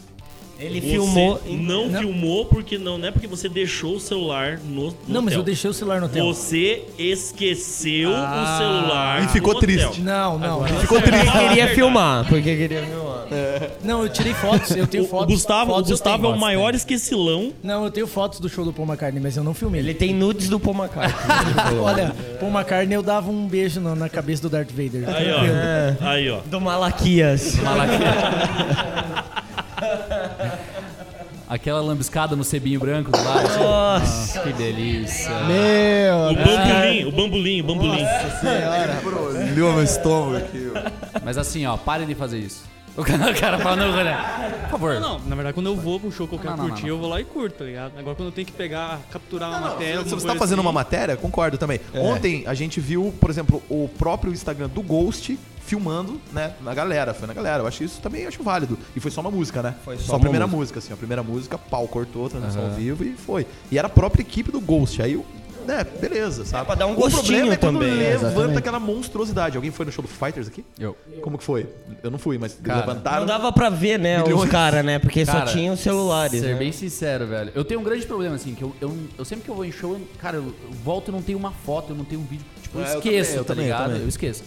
[0.58, 1.40] Ele Você filmou.
[1.48, 2.00] Não, Não.
[2.00, 5.38] filmou porque não, não é porque você deixou o celular no, no Não, mas hotel.
[5.40, 6.24] eu deixei o celular no hotel.
[6.26, 8.42] Você esqueceu Ah.
[8.44, 9.68] o celular E ficou no hotel.
[9.90, 10.00] triste.
[10.00, 10.64] Não, não.
[10.64, 11.38] Ficou Porque triste.
[11.38, 12.24] queria filmar.
[12.28, 13.04] Porque queria filmar.
[13.82, 15.34] Não, eu tirei fotos, eu tenho O, o fotos.
[15.34, 16.36] Gustavo, o fotos eu Gustavo é tenho.
[16.36, 17.52] o maior esquecilão.
[17.62, 19.80] Não, eu tenho fotos do show do Paul McCartney, mas eu não filmei.
[19.80, 21.18] Ele tem nudes do Paul McCartney.
[21.82, 25.08] Olha, Paul McCartney eu dava um beijo na, na cabeça do Darth Vader.
[25.08, 26.06] Aí, ó.
[26.08, 26.38] Aí, ó.
[26.46, 27.56] do Malaquias.
[31.48, 33.46] Aquela lambiscada no cebinho branco do lado.
[33.46, 33.58] assim.
[33.60, 34.40] Nossa.
[34.40, 35.30] Que delícia.
[35.44, 38.04] Meu, O bambolim, o bambolim, o bambolim.
[39.54, 40.72] Deu meu estômago aqui.
[41.22, 42.64] Mas assim, ó, pare de fazer isso.
[42.96, 44.16] O cara, fala, não, né?
[44.62, 45.00] Por favor.
[45.00, 46.90] Não, na verdade, quando eu vou pro show que eu quero Não, não, curtir, não,
[46.90, 47.98] eu vou lá e curto, tá ligado?
[47.98, 50.04] Agora quando eu tenho que pegar, capturar uma matéria.
[50.04, 51.80] Se você tá fazendo assim, uma matéria, concordo também.
[51.92, 57.14] Ontem a gente viu, por exemplo, o próprio Instagram do Ghost filmando, né, na galera,
[57.14, 57.62] foi na galera.
[57.62, 58.78] Eu acho isso também acho válido.
[58.94, 59.74] E foi só uma música, né?
[59.84, 60.58] Foi só, só a primeira música.
[60.58, 60.78] música.
[60.78, 63.46] assim, a primeira música, pau cortou, transmissão ao vivo e foi.
[63.70, 65.00] E era a própria equipe do Ghost.
[65.02, 65.20] Aí,
[65.66, 66.66] né, beleza, sabe?
[66.66, 68.58] pra dar um o problema gostinho é quando também, levanta exatamente.
[68.58, 69.56] aquela monstruosidade.
[69.56, 70.62] Alguém foi no show do Fighters aqui?
[70.78, 70.94] Eu.
[71.22, 71.66] Como que foi?
[72.02, 73.20] Eu não fui, mas Cara, levantaram.
[73.20, 74.50] Não dava pra ver, né, os Milhões.
[74.50, 74.98] caras, né?
[74.98, 76.38] Porque Cara, só tinham os celulares.
[76.40, 76.54] Ser né?
[76.58, 77.50] bem sincero, velho.
[77.54, 79.72] Eu tenho um grande problema, assim, que eu, eu, eu sempre que eu vou em
[79.72, 82.24] show, eu- cara, eu, eu volto e não tenho uma foto, eu não tenho um
[82.26, 82.44] vídeo.
[82.62, 83.86] Tipo, eu É, eu esqueço, também, eu tá também, eu ligado?
[83.86, 84.02] também.
[84.02, 84.44] Eu esqueço.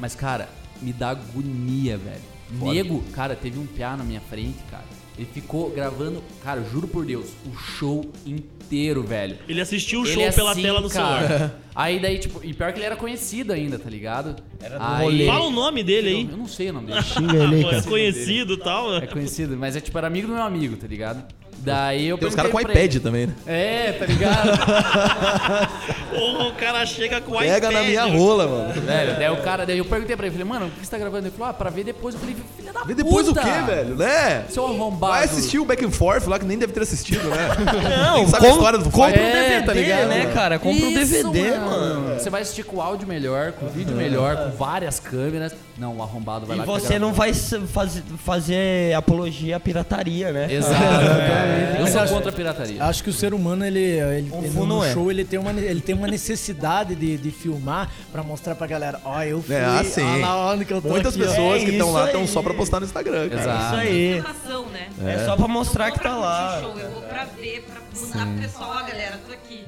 [0.00, 0.48] Mas, cara,
[0.80, 2.30] me dá agonia, velho.
[2.72, 4.84] Nego, cara, teve um piá na minha frente, cara.
[5.16, 9.36] Ele ficou gravando, cara, juro por Deus, o show inteiro, velho.
[9.46, 11.28] Ele assistiu o show é pela assim, tela do cara.
[11.28, 11.60] celular.
[11.74, 14.42] Aí daí, tipo, e pior que ele era conhecido ainda, tá ligado?
[14.60, 15.26] Era do rolê.
[15.26, 16.28] Fala o nome dele aí.
[16.30, 17.02] Eu não sei o nome dele.
[17.02, 17.82] xinga ele aí, É cara.
[17.82, 18.96] conhecido e tal.
[18.96, 21.22] É conhecido, mas é tipo, era amigo do meu amigo, tá ligado?
[21.62, 23.34] Daí eu Tem os caras com perguntei pra iPad ele- também, né?
[23.46, 24.50] É, tá ligado?
[26.10, 27.72] Porra, o cara chega com o Pega iPad.
[27.72, 28.80] na minha rola, mano.
[28.80, 30.98] Velho, daí o cara, daí eu perguntei pra ele, falei, mano, o que você tá
[30.98, 31.26] gravando?
[31.26, 32.14] Ele falou, ah, pra ver depois.
[32.14, 33.40] Eu falei, filha da Vê depois puta!
[33.40, 33.94] o quê, velho?
[33.94, 34.44] Né?
[34.48, 35.12] Seu arrombado.
[35.12, 37.48] Vai assistir o Back and Forth lá, que nem deve ter assistido, né?
[38.06, 40.08] Não, Quem sabe a com- história do compra um É, DVD, tá ligado?
[40.08, 40.58] né, cara?
[40.58, 42.14] Compra um DVD, mano.
[42.18, 45.52] Você vai assistir com o áudio melhor, com o vídeo melhor, com várias câmeras.
[45.80, 50.52] Não, o arrombado vai E lá você não vai faz- fazer apologia à pirataria, né?
[50.52, 50.74] Exato.
[51.78, 52.84] Eu Mas sou contra a pirataria.
[52.84, 54.92] Acho que o ser humano, ele, ele, O ele no é.
[54.92, 59.00] show, ele tem uma, ele tem uma necessidade de, de filmar pra mostrar pra galera,
[59.06, 60.02] ó, eu fui, É, assim.
[60.02, 62.26] ó lá onde que eu tô Muitas aqui, pessoas É que estão isso lá estão
[62.26, 63.40] só pra postar no Instagram, cara.
[63.40, 63.64] Exato.
[63.64, 64.18] Isso aí.
[64.18, 64.88] Informação, né?
[65.06, 66.60] É só pra mostrar que tá lá.
[66.60, 69.64] show, Eu vou pra ver, pra mostrar pro pessoal, ó, galera, tô aqui.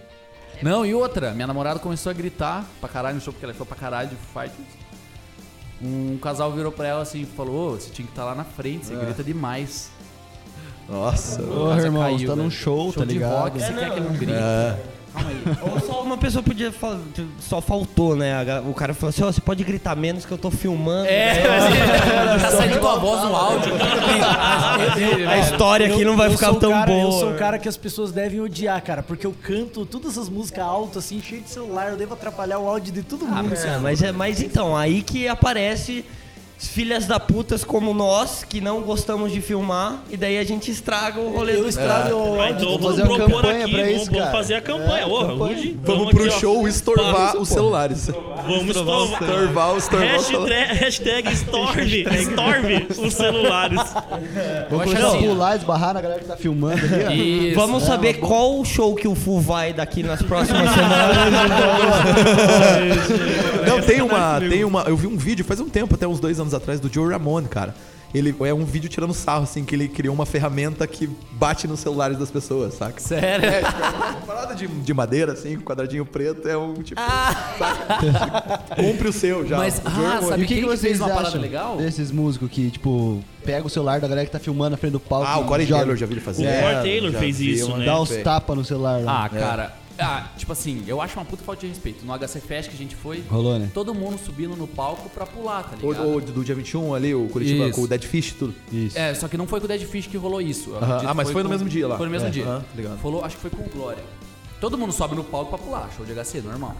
[0.62, 3.66] Não, e outra, minha namorada começou a gritar pra caralho no show, porque ela foi
[3.66, 4.81] pra caralho de Fighters.
[5.82, 8.44] Um casal virou pra ela assim e falou, ô, você tinha que estar lá na
[8.44, 9.90] frente, você grita demais.
[10.88, 11.42] Nossa.
[11.42, 13.32] Porra, Casa irmão, caiu, você tá num show, tá de ligado?
[13.32, 14.32] rock, você quer que ele não grite.
[15.12, 15.42] Calma aí.
[15.70, 17.00] Ou só uma pessoa podia falar,
[17.40, 18.34] só faltou, né?
[18.68, 21.06] O cara falou assim, ó, você pode gritar menos que eu tô filmando.
[21.06, 21.42] É, né?
[22.32, 23.72] mas tá saindo tua voz no áudio.
[25.28, 27.00] A história aqui não vai eu ficar tão cara, boa.
[27.00, 30.28] Eu sou o cara que as pessoas devem odiar, cara, porque eu canto todas essas
[30.28, 33.54] músicas altas, assim, cheio de celular, eu devo atrapalhar o áudio de todo mundo.
[33.54, 36.04] É, mas, é, mas então, aí que aparece
[36.58, 41.18] filhas da putas como nós, que não gostamos de filmar, e daí a gente estraga
[41.20, 42.56] o rolê Eu do estrago o Ah, áudio.
[42.56, 44.32] então Vamos vamos fazer uma propor campanha aqui, pra vamos, isso, vamos cara.
[44.32, 45.02] fazer a campanha.
[45.02, 45.56] É, Ô, campanha.
[45.56, 46.30] Rude, Vamos aqui, pro ó.
[46.30, 48.06] show estorvar os celulares.
[48.46, 49.22] Vamos estorvar.
[49.22, 50.28] Estorvar, estorvar os celulares.
[50.28, 53.80] Hashtag, hashtag storve, storve os celulares.
[54.70, 57.10] Vamos começar a assim, pular, esbarrar na galera que tá filmando ali, ó.
[57.10, 57.54] Isso.
[57.60, 61.16] Vamos saber qual o show que o Fu vai daqui nas próximas semanas.
[63.66, 64.82] Não, tem uma, tem uma.
[64.82, 67.48] Eu vi um vídeo faz um tempo, até uns dois anos atrás, do Joe Ramone,
[67.48, 67.74] cara.
[68.14, 71.80] Ele é um vídeo tirando sarro, assim, que ele criou uma ferramenta que bate nos
[71.80, 73.00] celulares das pessoas, saca?
[73.00, 73.46] Sério?
[73.46, 77.00] É, tipo, é uma parada de, de madeira, assim, com quadradinho preto, é um tipo.
[77.00, 78.60] saca?
[78.76, 79.56] Compre o seu já.
[79.56, 81.76] Mas, ah, sabe E o que, que vocês fez uma parada acham legal?
[81.78, 85.00] desses músicos que, tipo, pega o celular da galera que tá filmando na frente do
[85.00, 86.46] palco Ah, o Corey joga- Taylor já vi ele fazer.
[86.46, 87.86] O Corey Taylor fez isso, né?
[87.86, 89.24] Dá uns tapas no celular lá.
[89.24, 89.81] Ah, cara.
[90.02, 92.04] Ah, tipo assim, eu acho uma puta falta de respeito.
[92.04, 93.70] No HC Fest que a gente foi, Rolou, né?
[93.72, 96.16] todo mundo subindo no palco pra pular, tá ligado?
[96.16, 97.74] o do dia 21 ali, o Curitiba Isso.
[97.76, 98.54] com o Dead Fish e tudo.
[98.72, 98.98] Isso.
[98.98, 100.70] É, só que não foi com o Dead Fish que rolou isso.
[100.70, 100.84] Eu Aham.
[100.86, 101.96] acredito Ah, mas foi no com- mesmo dia lá.
[101.96, 102.30] Foi no mesmo É.
[102.30, 102.44] dia.
[102.44, 102.98] Aham, ligado.
[102.98, 104.02] Falou, acho que foi com o Glória.
[104.60, 106.76] Todo mundo sobe no palco pra pular, show de HC, normal.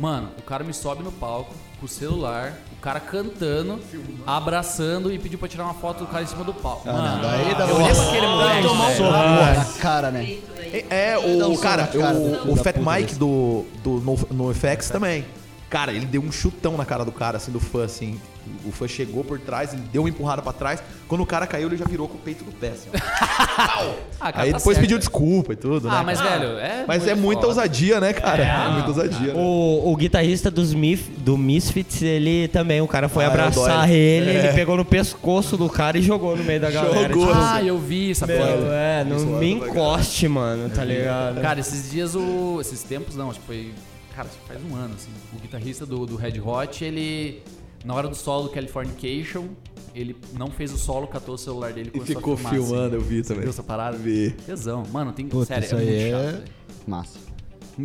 [0.00, 3.78] Mano, o cara me sobe no palco com o celular, o cara cantando,
[4.26, 6.88] abraçando e pediu pra tirar uma foto do cara em cima do palco.
[6.88, 8.62] Ah, Mano, não, daí dá eu olhei pra aquele moleque.
[8.66, 10.38] Tomar um porra na cara, né?
[10.56, 15.26] É, é, o soco cara, o, o Fat Mike do, do no, no FX também.
[15.70, 18.20] Cara, ele deu um chutão na cara do cara, assim, do fã, assim.
[18.66, 20.82] O fã chegou por trás, ele deu uma empurrada pra trás.
[21.06, 22.88] Quando o cara caiu, ele já virou com o peito do pé, assim.
[22.92, 22.98] ó.
[24.22, 24.80] Ah, cara, Aí tá depois certo.
[24.80, 25.96] pediu desculpa e tudo, né?
[25.98, 26.38] Ah, mas cara?
[26.40, 26.84] velho, é.
[26.86, 27.48] Mas é muita foda.
[27.48, 28.42] ousadia, né, cara?
[28.42, 29.32] É, muita ousadia.
[29.32, 29.40] né?
[29.40, 33.32] O, o guitarrista dos Mif, do Misfits, ele também, o cara foi Ah, é o
[33.32, 33.92] abraçar Doyle.
[33.94, 34.34] ele, É.
[34.46, 37.08] ele pegou no pescoço do cara e jogou no meio da galera.
[37.08, 37.28] Jogou.
[37.28, 38.66] Tipo, Ah, eu vi essa meu, foto.
[38.72, 41.40] é, não me encoste, mano, tá ligado?
[41.40, 42.58] Cara, esses dias o.
[42.60, 43.72] Esses tempos não, acho que foi.
[44.20, 45.10] Cara, que faz um ano, assim.
[45.34, 47.42] O guitarrista do, do Red Hot, ele.
[47.82, 49.46] Na hora do solo do Californication,
[49.94, 52.94] ele não fez o solo, catou o celular dele e ficou filmar, filmando, assim.
[52.96, 53.40] eu vi Você também.
[53.44, 53.96] viu essa parada?
[53.96, 54.32] Vi.
[54.44, 54.82] Tesão.
[54.92, 55.26] Mano, tem.
[55.26, 56.44] Puta, sério, isso é aí muito é chato, velho.
[56.86, 57.18] massa.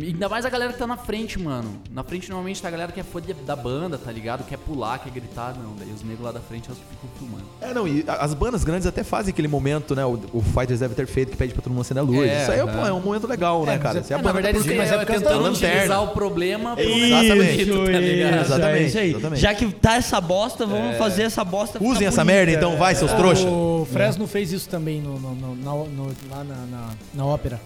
[0.02, 1.78] Ainda mais a galera que tá na frente, mano.
[1.92, 4.44] Na frente normalmente tá a galera que é fã de- da banda, tá ligado?
[4.44, 5.74] Quer pular, quer gritar, não.
[5.78, 7.44] Daí os negros lá da frente eles ficam filmando.
[7.60, 10.04] É, não, e as bandas grandes até fazem aquele momento, né?
[10.04, 12.28] O, o Fighters deve ter feito que pede pra todo mundo acender a luz.
[12.28, 12.66] É, Isso aí é, é.
[12.66, 14.02] pô, é um momento legal, né, cara?
[14.02, 15.76] Se a É, na banda verdade, tá mas é, é por causa tentando da utilizar
[15.76, 16.00] lanterna.
[16.00, 17.66] o problema pro Exatamente.
[17.66, 18.40] tá ligado?
[18.40, 19.10] Exatamente, é isso aí.
[19.10, 19.40] exatamente.
[19.42, 22.36] Já que tá essa bosta, vamos fazer essa bosta ficar Usem essa bonita.
[22.36, 23.44] merda então, vai, seus trouxas.
[23.46, 25.54] O Fresno fez isso também no, no- no-
[25.86, 27.60] no- lá na, na, na ópera.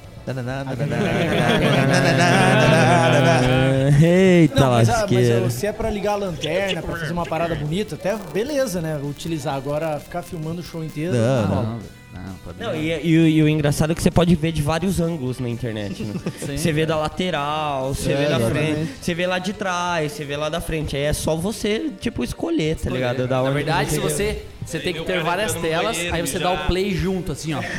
[4.03, 7.55] Eita, Não, mas, ah, mas se é pra ligar a lanterna, pra fazer uma parada
[7.55, 8.99] bonita, até beleza, né?
[9.03, 9.55] Utilizar.
[9.55, 11.13] Agora, ficar filmando o show inteiro.
[11.15, 11.63] Não, não.
[11.65, 11.79] Não.
[12.59, 15.01] Não, Não, e, e o- e o engraçado é que você pode ver de vários
[15.01, 16.15] ângulos na internet, né?
[16.45, 16.57] Sim.
[16.59, 18.73] Você vê da lateral, você É, vê da exatamente.
[18.75, 20.97] frente, você vê lá de trás, você vê lá da frente.
[20.97, 23.27] Aí é só você, tipo, escolher, tá ligado?
[23.29, 24.45] Da Na verdade, se você.
[24.65, 27.61] Você tem que ter várias telas, aí você dá o play junto, assim, ó.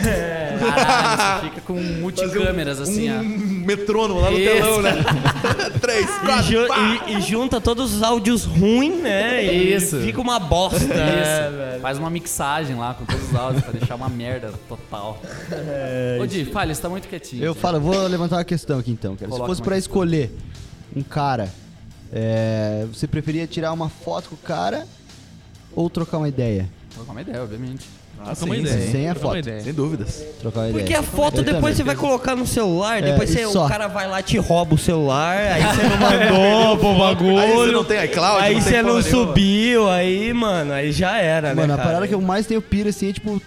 [0.59, 3.19] Caralho, você fica com multicâmeras, assim, ó.
[3.21, 4.51] Um metrônomo lá no Isso.
[4.51, 4.91] telão, né?
[5.79, 7.05] Três, E, quatro, ju- pá!
[7.07, 9.43] e- e junta todos os áudios ruins, né?
[9.45, 9.99] E Isso.
[10.01, 10.83] Fica uma bosta.
[10.83, 10.93] Isso.
[10.93, 15.21] né, Faz uma mixagem lá com todos os áudios pra deixar uma merda total.
[16.21, 17.43] Ô, Di, fale, você tá muito quietinho.
[17.43, 19.25] Eu falo, eu vou levantar uma questão aqui então, cara.
[19.27, 19.91] Se Coloca fosse uma pra questão.
[19.93, 20.31] escolher
[20.95, 21.49] um cara,
[22.11, 24.85] é, você preferia tirar uma foto com o cara
[25.75, 26.67] ou trocar uma ideia?
[26.93, 27.85] Trocar uma ideia, obviamente.
[28.19, 28.81] Ah, Troca uma sim, ideia.
[28.85, 28.91] sim.
[28.91, 29.37] Sem a foto.
[29.37, 29.61] ideia.
[29.61, 30.23] Sem dúvidas.
[30.39, 30.99] Trocar uma Porque ideia.
[30.99, 31.75] a foto Eu depois também.
[31.75, 33.65] você vai colocar no celular, É, depois você- só.
[33.65, 37.37] o cara vai lá te rouba o celular, aí você não mandou pro bagulho.
[37.39, 41.17] Aí você não tem iCloud, Aí não tem você não subiu, aí, mano, aí já
[41.17, 41.73] era, Mano, né?
[41.73, 41.87] a cara?
[41.89, 43.41] parada que eu mais tenho pira assim é tipo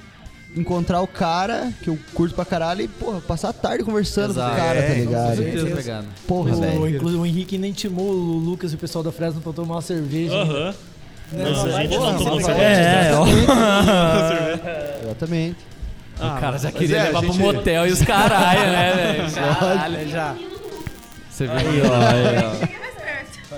[0.57, 4.51] encontrar o cara que eu curto pra caralho e, porra, passar a tarde conversando Exato.
[4.51, 5.37] com o cara, tá É, ligado?
[5.37, 6.05] Com certeza.
[6.29, 6.89] Porra, O, velho.
[6.89, 9.83] inclusive, o Henrique nem intimou o Lucas e o pessoal da Fresno pra tomar uma
[9.83, 10.33] cerveja.
[10.35, 10.65] Aham.
[10.71, 10.75] Né?
[11.33, 12.81] Nossa, a gente não tomou vai- cerveja.
[12.81, 13.25] É, ó.
[15.05, 15.57] Exatamente.
[16.17, 19.33] o cara já queria é, levar gente- pro motel e os caralho, né, velho?
[19.59, 20.35] Caralho, já.
[21.31, 21.57] Você viu?
[21.57, 22.45] Aí, ó, aí,
[22.81, 22.84] ó.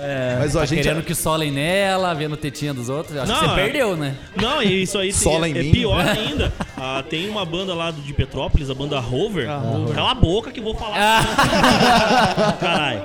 [0.07, 0.39] Perto.
[0.39, 0.83] Mas ó, a Tá gente.
[0.83, 3.15] querendo que solem nela, vendo tetinha dos outros.
[3.15, 4.15] Eu Acho que Não, você é- perdeu, né?
[4.35, 5.71] Não, e isso aí tem- Sola em é mim.
[5.71, 6.53] pior ainda.
[6.77, 9.47] Ah, tem uma banda lá de Petrópolis, a banda Rover.
[9.93, 11.23] Cala a boca que eu vou falar.
[12.59, 13.01] Caralho.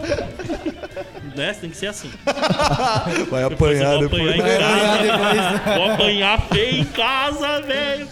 [1.35, 1.55] Né?
[1.59, 2.11] Tem que ser assim.
[2.27, 4.23] Vai Depois eu apanhar vou depois.
[4.23, 5.79] apanhar em casa.
[5.79, 8.07] Vou apanhar feio em casa, velho.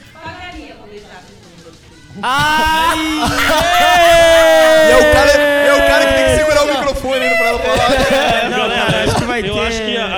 [4.87, 7.47] E é o cara, é o cara que tem que segurar o microfone ainda pra
[7.49, 8.51] ela falar.
[8.51, 9.61] Galera, acho que vai eu ter-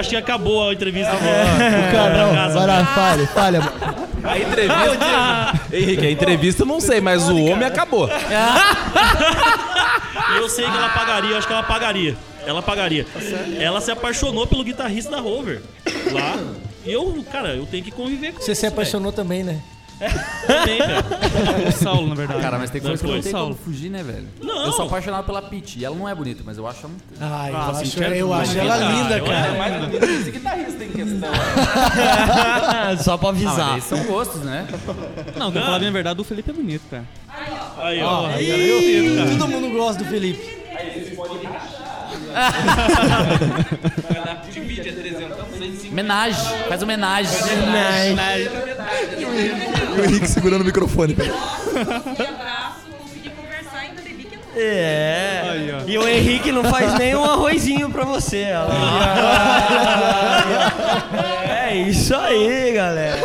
[0.03, 1.13] acho que, acabou a entrevista.
[1.15, 3.59] O cara, não, vai lá, fale, fale.
[4.25, 5.61] A entrevista.
[5.73, 8.09] Henrique, a entrevista eu não sei, mas o homem acabou.
[10.33, 12.17] E eu sei que ela pagaria, eu acho que ela pagaria.
[12.47, 13.07] Ela pagaria.
[13.59, 15.63] Ela se apaixonou pelo guitarrista da Rover.
[16.13, 16.37] Lá.
[16.85, 19.61] E eu, cara, eu tenho que conviver com Você isso, se apaixonou também, né?
[19.99, 20.15] Velho.
[20.47, 21.69] Também, cara.
[21.69, 22.41] O Saulo, na verdade.
[22.41, 24.29] Cara, mas tem coisa que não Depois, tem como fugir, né, velho?
[24.43, 24.67] Não.
[24.67, 25.79] Eu sou apaixonado pela Pete.
[25.79, 27.05] E ela não é bonita, mas eu acho ela muito...
[27.21, 29.41] Ah, eu Ah, acho, sincero, eu acho bonita, ela linda, eu cara.
[29.49, 31.31] acho mais bonito esse guitarrista em questão.
[33.03, 33.75] Só pra avisar.
[33.75, 34.67] aí são gostos, né?
[35.37, 37.05] Não, pra falar bem a verdade, o Felipe é bonito, cara.
[37.79, 38.29] Aí, ó.
[39.39, 40.63] Todo mundo gosta do Felipe.
[44.51, 46.45] Divide a 300, Homenagem.
[46.69, 47.39] Faz homenagem.
[49.19, 49.25] E
[50.01, 51.17] o Henrique segurando o microfone.
[54.55, 55.43] É.
[55.87, 58.49] E o Henrique não faz nem um arrozinho pra você.
[58.55, 58.69] ó.
[61.49, 63.17] É É isso aí, galera.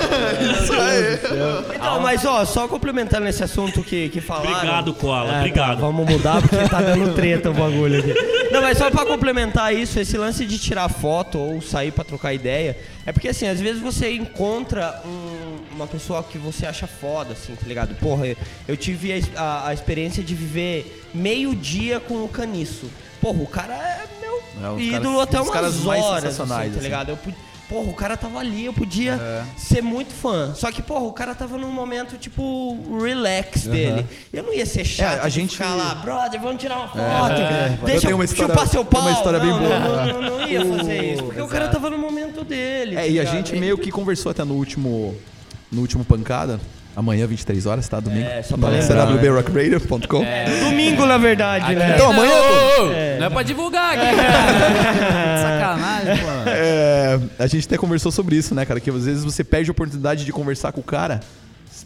[0.64, 1.76] Isso aí.
[1.76, 4.52] Então, mas ó, só complementando esse assunto que, que falaram.
[4.54, 5.70] Obrigado, Koala, É, obrigado.
[5.70, 8.14] tá, vamos mudar porque tá dando treta o bagulho aqui.
[8.52, 12.34] Não, mas só pra complementar isso, esse lance de tirar foto ou sair pra trocar
[12.34, 17.34] ideia, é porque assim, às vezes você encontra um- uma pessoa que você acha foda,
[17.34, 17.96] assim, tá ligado?
[17.96, 22.90] Porra, eu, eu tive a, a- a experiência de viver meio dia com o caniço.
[23.20, 26.72] Porra, o cara é meu É, ídolo caras- até umas caras mais horas, sensacionais, assim,
[26.72, 26.84] tá assim.
[26.86, 27.10] ligado?
[27.10, 27.34] Eu, pu-
[27.70, 29.44] porra, o cara tava ali, eu podia É.
[29.58, 30.54] ser muito fã.
[30.56, 34.06] Só que, porra, o cara tava num momento, tipo, relax dele.
[34.32, 37.42] Eu não ia ser chato É, a gente- ficar lá, brother, vamos tirar uma foto.
[37.42, 37.78] É.
[37.86, 39.02] Deixa tenho eu, uma história- chupar seu pau.
[39.02, 39.80] uma história bem não, boa.
[39.80, 42.96] Não, não, não ia fazer isso, porque o cara tava no momento dele.
[42.96, 45.16] É, tá e a gente meio que conversou até no último,
[45.72, 46.60] no último pancada.
[46.98, 48.00] Amanhã, 23 horas, tá?
[48.00, 48.26] Domingo.
[48.28, 50.26] É, só pra lembrar, CWBRockRadio.com.
[50.64, 51.94] Domingo, na verdade, né?
[51.94, 52.34] Então amanhã.
[52.34, 53.20] Ô, ô, ô, É.
[53.20, 55.38] Não é pra divulgar aqui, cara.
[55.78, 56.50] Sacanagem, pô.
[56.50, 58.80] É, a gente até conversou sobre isso, né, cara?
[58.80, 61.20] Que às vezes você perde a oportunidade de conversar com o cara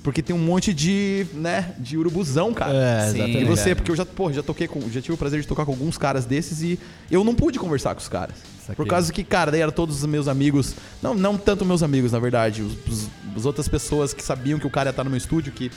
[0.02, 2.74] porque tem um monte de, né, de urubuzão, cara.
[2.74, 3.42] É, Sim, exatamente.
[3.42, 5.66] E você, porque eu já, pô, já toquei com, já tive o prazer de tocar
[5.66, 6.80] com alguns caras desses e
[7.12, 8.36] eu não pude conversar com os caras.
[8.76, 12.12] Por causa que, cara, daí eram todos os meus amigos, não, não tanto meus amigos,
[12.12, 15.10] na verdade, os, os- as outras pessoas que sabiam que o cara ia estar no
[15.10, 15.72] meu estúdio, que,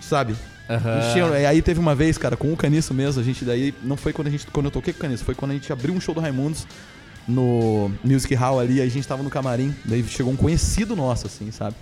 [0.00, 0.34] sabe?
[1.10, 3.96] enchiam- e aí teve uma vez, cara, com o Caniço mesmo, a gente daí, não
[3.96, 5.92] foi quando a gente, quando eu toquei com o Caniço, foi quando a gente abriu
[5.92, 6.66] um show do Raimundos
[7.28, 11.26] no Music Hall ali, aí a gente tava no camarim, daí chegou um conhecido nosso,
[11.26, 11.76] assim, sabe?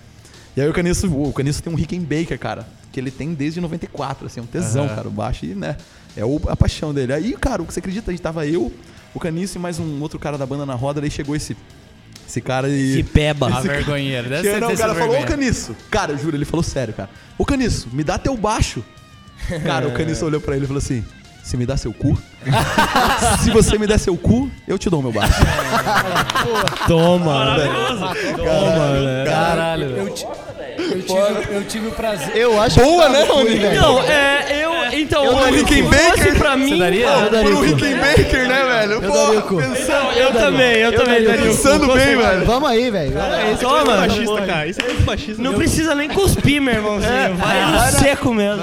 [0.56, 4.26] E aí o Caniço, o Caniço tem um Rickenbacker, cara, que ele tem desde 94,
[4.26, 5.76] assim, um tesão, cara, o baixo, e, né,
[6.16, 7.12] é o- a paixão dele.
[7.12, 8.72] Aí, cara, você acredita, a gente tava eu,
[9.14, 11.56] o Caniço e mais um outro cara da banda na roda, daí chegou esse,
[12.28, 12.94] esse cara e...
[12.94, 13.48] Se peba.
[13.54, 14.28] A vergonheira.
[14.28, 15.24] Deve Que, ser não, o cara falou, ô.
[15.24, 15.76] Caniço.
[15.90, 17.10] Cara, eu juro, ele falou sério, cara.
[17.38, 18.84] Ô Caniço, me dá teu baixo.
[19.64, 21.02] Cara, o Caniço olhou pra ele e falou assim:
[21.42, 22.16] Se me dá seu cu?
[23.42, 25.32] Se você me der seu cu, eu te dou meu baixo.
[26.86, 27.44] Toma.
[27.44, 28.04] Maravilhoso.
[29.24, 29.86] Caralho.
[29.86, 30.14] Eu, eu
[31.02, 32.36] tive, eu tive o prazer.
[32.36, 33.58] Eu acho Boa, que né, Rony?
[33.58, 33.76] velho.
[33.78, 34.69] Então, é, eu.
[34.92, 36.38] Então, Eu se Rickenbacker.
[36.38, 36.70] pra mim.
[36.70, 37.06] Você daria?
[37.06, 37.62] Eu daria um o.
[37.62, 38.92] Rickenbacker, né, velho?
[38.92, 39.56] Eu daria o cu.
[39.56, 42.44] pensando, Eu também, eu também daria o cu, pensando bem, velho.
[42.46, 43.12] Vamos aí, velho.
[43.12, 43.56] Vamos aí.
[43.56, 43.96] Toma.
[43.96, 44.66] Machista, cara.
[44.66, 45.42] Isso é muito machista.
[45.42, 47.34] Não precisa nem cuspir, meu irmãozinho.
[47.36, 48.62] Vai no seco mesmo.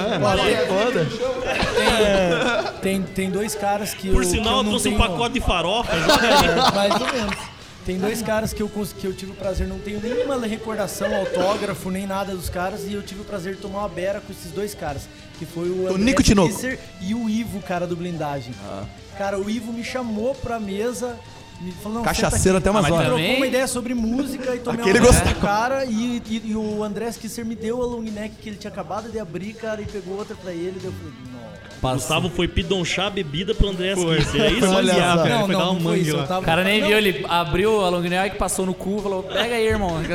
[2.81, 4.29] Tem, tem dois caras que Por eu.
[4.29, 5.91] sinal, eu eu trouxe um pacote de farofa.
[5.93, 7.56] É, mais ou menos.
[7.87, 11.15] Tem dois caras que eu, cons- que eu tive o prazer, não tenho nenhuma recordação,
[11.15, 14.31] autógrafo, nem nada dos caras, e eu tive o prazer de tomar uma beira com
[14.31, 15.03] esses dois caras.
[15.39, 16.53] Que foi o André Nico Tinoco.
[16.53, 18.53] Kisser e o Ivo, cara do blindagem.
[18.65, 18.83] Ah.
[19.17, 21.17] Cara, o Ivo me chamou pra mesa.
[21.61, 23.07] Me falou, não, Cachaceiro até umas mas horas.
[23.13, 25.33] Trocou uma ideia sobre música e tomei Aquele uma gostava.
[25.33, 28.49] com o cara e, e- e o André Kisser me deu a long neck que
[28.49, 31.13] ele tinha acabado de abrir, cara, e pegou outra pra ele, daí eu falei,
[31.81, 31.93] não.
[31.93, 34.41] Gustavo foi pidonchar a bebida pro André Kisser.
[34.41, 34.67] É isso?
[34.69, 36.17] Olha Olha, cara, Não, foi não, dar não um foi isso.
[36.23, 39.23] tava, O cara nem não, viu, ele abriu a long neck, passou no cu, falou,
[39.23, 39.97] pega aí, irmão.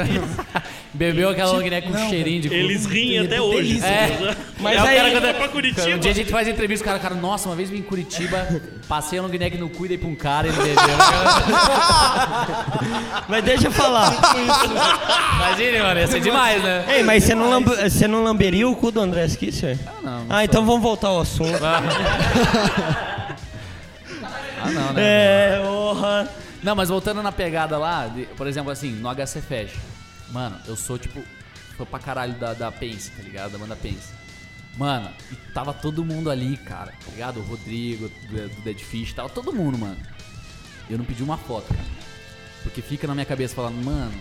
[0.95, 2.55] Bebeu aquela long neck com Não, cheirinho de cu.
[2.55, 3.69] Eles riem Ele até é hoje.
[3.69, 4.37] delícia, É.
[4.61, 5.97] Mas É, o aí cara ele quando- Curitiba.
[5.97, 8.47] Um dia a gente faz entrevista, o cara, cara, nossa, uma vez vim em Curitiba,
[8.89, 10.77] passei a long neck no cu e dei pra um cara e ele bebeu.
[13.29, 14.13] Mas deixa eu falar.
[15.37, 16.85] Imagine, mano, ia ser demais, né?
[16.89, 19.79] Ei, mas você não, lambe- você não lamberia o cu do André Kisser?
[19.87, 20.27] Ah, não.
[20.29, 21.52] Ah, então vamos voltar ao assunto.
[24.61, 25.03] Ah, não, né?
[25.03, 26.29] É, porra.
[26.63, 29.77] Não, mas voltando na pegada lá, de- por exemplo, assim, no HC Fest.
[30.31, 31.23] Mano, eu sou tipo.
[31.77, 33.53] Fã pra caralho da, da Pense, tá ligado?
[33.53, 34.11] Da banda Pense.
[34.77, 37.41] Mano, e tava todo mundo ali, cara, tá ligado?
[37.41, 39.97] O Rodrigo, do, do Dead Fish, tava todo mundo, mano.
[40.89, 41.89] Eu não pedi uma foto, cara.
[42.63, 44.13] Porque fica na minha cabeça falando, mano,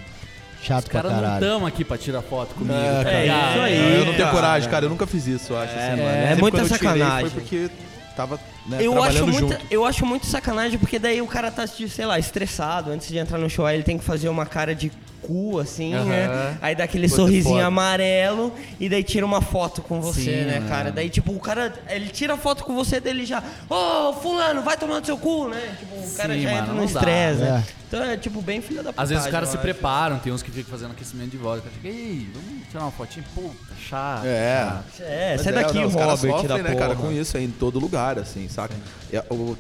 [0.61, 1.39] Chato os pra caras não caralho.
[1.45, 3.19] tão aqui pra tirar foto comigo, É, tá cara.
[3.21, 3.49] ligado?
[3.51, 3.79] isso aí.
[3.79, 4.85] Não, eu não tenho coragem, cara.
[4.85, 5.73] Eu nunca fiz isso, eu acho.
[5.73, 6.01] assim, mano.
[6.01, 7.29] é muita quando eu tirei sacanagem.
[7.29, 7.69] Foi porque
[8.15, 9.57] tava né, Eu acho, muito, junto.
[9.69, 12.91] eu acho muito sacanagem, porque daí o cara tá, sei lá, estressado.
[12.91, 15.93] Antes de entrar no show, aí ele tem que fazer uma cara de cu, assim,
[15.93, 16.57] né?
[16.61, 17.67] Aí dá aquele Puta, sorrisinho foda.
[17.67, 20.69] amarelo e daí tira uma foto com você, Sim, né, mano.
[20.69, 20.91] cara?
[20.91, 24.75] Daí, tipo, o cara, ele tira a foto com você dele já, ô, fulano, vai
[24.77, 25.75] tomar no seu cu, né?
[25.79, 27.63] Tipo, o cara Sim, já mano, entra não no estresse, né?
[27.67, 27.81] É.
[27.91, 29.03] Então é, tipo, bem filha da puta.
[29.03, 31.59] Às vezes os caras se preparam, tem uns que ficam fazendo aquecimento de voz.
[31.59, 33.25] O cara fica, ei, vamos tirar uma fotinha?
[33.35, 34.25] Puta, chato.
[34.25, 34.65] É.
[34.97, 36.87] chato." É, sai daqui, não, os caras Robert, sofrem, da né, porra.
[36.87, 38.73] cara, com isso aí em todo lugar, assim, saca?
[39.11, 39.57] É, o-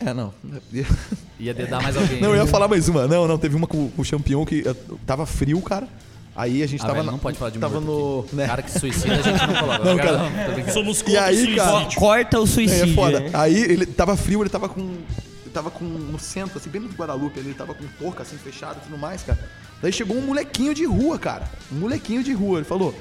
[0.00, 0.32] é, não.
[1.40, 2.20] Ia dedar mais alguém.
[2.20, 3.06] Não, eu ia falar mais uma.
[3.06, 4.74] Não, não, teve uma com, o Champion que eh,
[5.06, 5.88] tava frio, cara.
[6.36, 6.94] Aí a gente Ah, tava.
[6.94, 8.24] velho, na- não pode falar de Tava no.
[8.26, 8.36] aqui.
[8.36, 8.46] Né?
[8.46, 9.84] Cara que suicida, a gente não coloca.
[9.84, 10.30] Não, cara.
[10.52, 10.72] brincando.
[10.72, 11.88] Somos E contra aí, o cara?
[11.94, 12.92] Corta o suicídio.
[12.92, 13.24] É foda.
[13.32, 14.80] Aí ele tava frio, ele tava com.
[14.80, 18.36] Ele tava com no centro, assim, bem no Guadalupe, ali, ele tava com touca assim
[18.36, 19.38] fechada e tudo mais, cara.
[19.80, 21.48] Daí chegou um molequinho de rua, cara.
[21.72, 22.58] Um molequinho de rua.
[22.58, 22.92] Ele falou.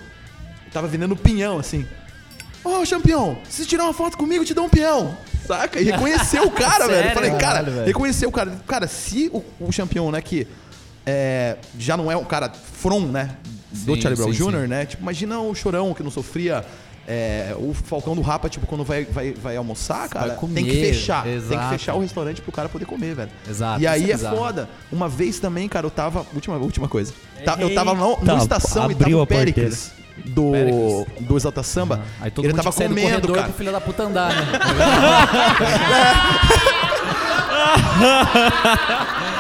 [0.62, 1.86] Ele tava vendendo pinhão, assim.
[2.64, 5.18] Ô, campeão, se tirar uma foto comigo, eu te dou um pinhão.
[5.46, 5.80] Saca?
[5.80, 7.10] E reconheceu o cara, velho.
[7.10, 7.86] Eu falei, Caralho, cara, velho.
[7.86, 8.52] reconheceu o cara.
[8.66, 10.48] Cara, se o, o campeão, né, que
[11.06, 13.36] é, já não é um cara from, né?
[13.72, 14.68] Do Sim, Charlie Brown sim, Jr., sim.
[14.68, 14.86] né?
[14.86, 16.64] Tipo, imagina o Chorão que não sofria.
[17.08, 20.80] é, o Falcão do Rapa, tipo, quando vai, vai, vai almoçar, cara, comer, tem que
[20.80, 21.24] fechar.
[21.24, 21.64] Tem exato.
[21.64, 23.32] que fechar o restaurante pro cara poder comer, velho.
[23.50, 24.70] Exato, E aí isso é é, foda.
[24.92, 26.26] Uma vez também, cara, eu tava.
[26.34, 27.12] Última, última coisa.
[27.44, 29.52] Tá- eu tava no, no estação e tava abriu o a porteira.
[29.52, 29.92] Péricles
[30.26, 31.06] do, Péricles.
[31.20, 32.02] do Exalta Samba.
[32.22, 33.46] Aí todo ele mundo tava comendo, cara.
[33.48, 34.44] pro filho da puta andar, né?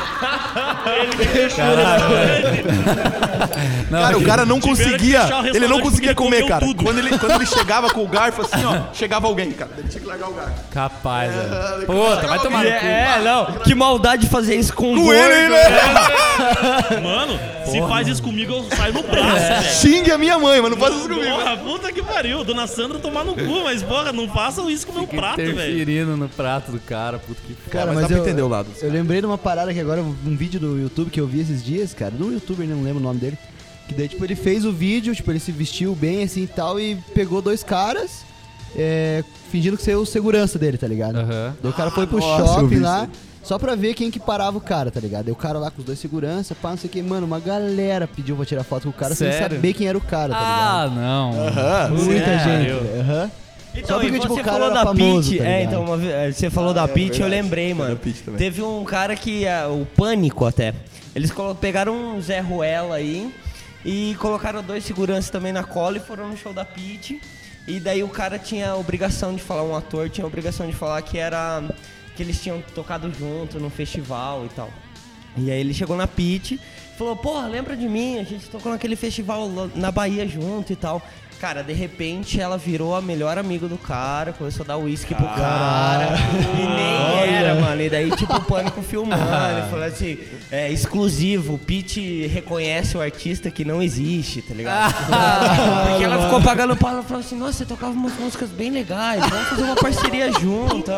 [3.89, 5.21] Não, Cara, o cara não conseguia.
[5.25, 6.65] o Ele não conseguia comer, cara.
[6.65, 6.83] tudo.
[6.83, 9.71] Quando ele, quando ele chegava com o garfo, assim, ó, chegava alguém, cara.
[9.77, 10.53] Ele tinha que largar o garfo.
[10.71, 11.85] Capaz, velho.
[11.85, 12.85] Puta, vai tomar no cu.
[12.85, 13.45] É, não.
[13.63, 15.63] Que maldade fazer isso com, Com gordo, ele, né?
[17.01, 19.63] Mano, se faz isso comigo, eu saio no braço, velho.
[19.63, 21.35] Xingue a minha mãe, mas não faz isso comigo.
[21.35, 22.43] Porra, puta que pariu.
[22.43, 25.51] Dona Sandra tomar no cu, mas porra, não façam isso com o meu prato, velho.
[25.53, 28.47] Interferindo no prato do cara, puta que Cara, mas mas, dá pra eu, entender o
[28.47, 28.69] lado.
[28.81, 31.63] Eu lembrei de uma parada que agora, um vídeo do YouTube que eu vi esses
[31.63, 33.37] dias, cara, do youtuber, né, não lembro o nome dele.
[33.87, 36.79] Que daí, tipo, ele fez o vídeo, tipo, ele se vestiu bem assim e tal,
[36.79, 38.23] e pegou dois caras,
[38.75, 41.17] é, fingindo que ser o segurança dele, tá ligado?
[41.17, 41.53] Aham.
[41.61, 43.09] Daí o cara foi pro nossa, eu shopping lá,
[43.43, 45.25] só pra ver quem que parava o cara, tá ligado?
[45.25, 47.41] Daí o cara lá com os dois segurança, pá, não sei o que, mano, uma
[47.41, 49.57] galera pediu pra tirar foto com o cara sem Sério?
[49.57, 51.01] saber quem era o cara, tá Ah, ligado?
[51.01, 51.47] não.
[51.47, 51.89] Aham.
[51.89, 52.79] Muita sério?
[52.79, 53.31] gente, aham.
[53.75, 56.49] Então, porque, tipo, você o cara falou era da famoso, tá é, então, é, você
[56.49, 57.99] falou da Pitty, eu lembrei, mano.
[58.37, 59.45] Teve um cara que.
[59.45, 60.73] é, o Pânico até.
[61.15, 63.33] Eles pegaram um Zé Ruela aí
[63.85, 67.19] e colocaram dois seguranças também na cola e foram no show da Pitty.
[67.67, 70.73] E daí o cara tinha a obrigação de falar, um ator tinha a obrigação de
[70.73, 71.63] falar que era.
[72.15, 74.69] que eles tinham tocado junto num festival e tal.
[75.35, 76.59] E aí ele chegou na e
[76.97, 78.19] falou, porra, lembra de mim?
[78.19, 81.01] A gente tocou naquele festival na Bahia junto e tal.
[81.43, 85.25] Cara, de repente ela virou a melhor amiga do cara, começou a dar uísque pro
[85.25, 86.15] cara.
[86.57, 87.81] E nem era, mano.
[87.81, 89.21] E daí, tipo, o pânico filmando.
[89.21, 90.17] Ele falou assim:
[90.49, 94.93] é exclusivo, o Pete reconhece o artista que não existe, tá ligado?
[95.89, 99.19] Porque ela ficou pagando pau, ela falou assim: nossa, você tocava umas músicas bem legais,
[99.27, 100.91] vamos fazer uma parceria junto.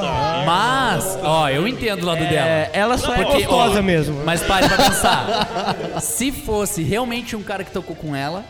[0.46, 2.48] Mas, ó, eu entendo o lado dela.
[2.48, 4.24] É, ela só é Porque, gostosa mesmo.
[4.24, 6.00] Mas pare pra pensar.
[6.00, 8.46] Se fosse realmente um cara que tocou com ela,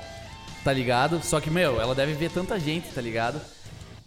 [0.66, 1.22] tá ligado?
[1.24, 3.40] Só que, meu, ela deve ver tanta gente, tá ligado?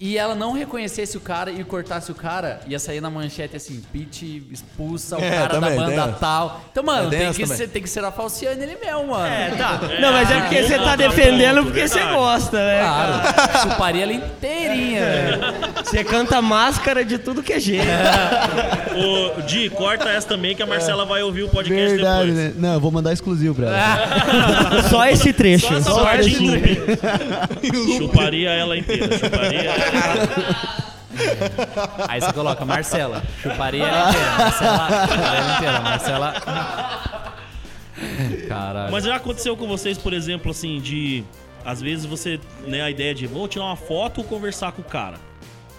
[0.01, 3.83] E ela não reconhecesse o cara e cortasse o cara, ia sair na manchete assim,
[3.93, 6.61] Pete expulsa o É, cara também, da banda tal.
[6.71, 9.27] Então, mano, É, tem, tem que ser, tem que ser a Falciane ele mesmo, mano.
[9.27, 9.81] É, tá.
[10.01, 12.79] Não, mas é porque você tá defendendo porque você gosta, né?
[12.81, 15.41] Claro, chuparia ela inteirinha, velho.
[15.85, 17.85] Você canta máscara de tudo que é jeito.
[19.37, 22.55] Ô, Di, corta essa também que a Marcela vai ouvir o podcast Verdade, depois.
[22.55, 22.55] né?
[22.57, 24.83] Não, eu vou mandar exclusivo pra ela.
[24.91, 25.67] Só esse trecho.
[25.67, 27.99] Só essa Só parte esse em loop.
[27.99, 29.88] Chuparia ela inteira, chuparia.
[32.09, 36.35] Aí você coloca Marcela, chuparia ela inteira, Marcela, chuparia ela inteira, Marcela.
[38.49, 38.93] Caralho.
[38.93, 41.25] Mas já aconteceu com vocês, por exemplo, assim, de.
[41.65, 44.85] Às vezes você, né, a ideia de vou tirar uma foto ou conversar com o
[44.85, 45.19] cara,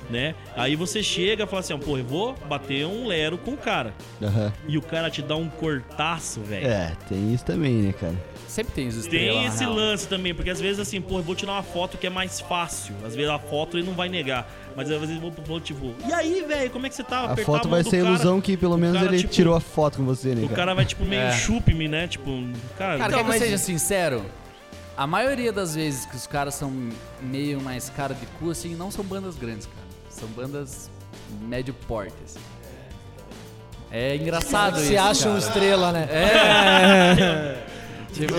[0.09, 0.33] né?
[0.55, 3.57] Aí você chega e fala assim, ó, pô, eu vou bater um lero com o
[3.57, 3.93] cara.
[4.21, 4.51] Aham.
[4.67, 6.67] E o cara te dá um cortaço, velho.
[6.67, 8.15] É, tem isso também, né, cara?
[8.47, 9.35] Sempre tem estrelas.
[9.35, 9.73] Tem esse real.
[9.73, 12.39] lance também, porque às vezes assim, pô, eu vou tirar uma foto que é mais
[12.39, 12.95] fácil.
[13.05, 14.49] Às vezes a foto ele não vai negar.
[14.75, 17.19] Mas às vezes eu vou, vou tipo, e aí, velho, como é que você tá?
[17.19, 19.59] A Apertar foto vai ser a ilusão que pelo menos cara, ele tipo, tirou a
[19.59, 20.55] foto com você, né, O cara?
[20.55, 21.31] cara vai tipo meio É.
[21.31, 22.07] chupe-me, né?
[22.07, 22.31] Tipo,
[22.77, 24.25] cara, Cara, então, quer que eu mas- seja sincero?
[24.97, 26.73] A maioria das vezes que os caras são
[27.21, 29.88] meio mais cara de cu, assim, não são bandas grandes, cara.
[30.09, 30.89] São bandas
[31.41, 32.39] médio porte, assim.
[33.91, 35.37] É engraçado isso, Se acham cara.
[35.39, 36.07] estrela, né?
[36.11, 37.63] É.
[38.13, 38.33] tipo,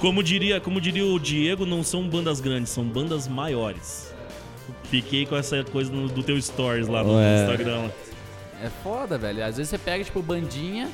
[0.00, 4.12] Como diria, como diria o Diego, não são bandas grandes, são bandas maiores.
[4.84, 7.40] Fiquei com essa coisa no- do teu stories lá no Ué.
[7.42, 7.90] Instagram.
[8.62, 9.42] é foda, velho.
[9.44, 10.90] Às vezes você pega, tipo, bandinha,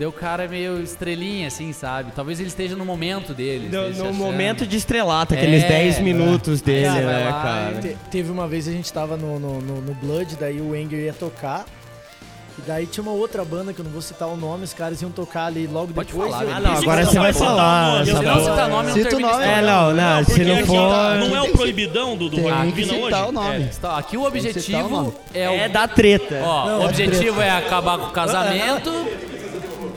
[0.00, 2.10] daí o cara é meio estrelinha, assim, sabe?
[2.16, 3.68] Talvez ele esteja no momento dele.
[3.68, 7.42] No, no momento de estrelata, aqueles É, 10 minutos dele, Aí você vai né, lá
[7.42, 7.74] cara?
[7.80, 10.98] Te- teve uma vez a gente tava no, no, no- no Blood, daí o Enger
[11.00, 11.64] ia tocar.
[12.58, 15.00] E daí tinha uma outra banda que eu não vou citar o nome, os caras
[15.00, 16.30] iam tocar ali logo Pode depois.
[16.30, 16.50] falar, eu-.
[16.56, 19.20] Ah, não, agora você não vai falar Se não não citar nome, não Cita o
[19.20, 19.32] nome.
[19.32, 19.62] É, programa.
[19.62, 20.90] não, não, se não for.
[20.90, 23.32] tá- não é o proibidão do, do Tem Rock que Vina citar o hoje?
[23.34, 23.70] nome.
[23.78, 25.12] Então, aqui o o objetivo nome.
[25.32, 25.52] é o.
[25.52, 26.40] É da treta.
[26.42, 28.90] Ó, Não, o é objetivo é acabar com o casamento.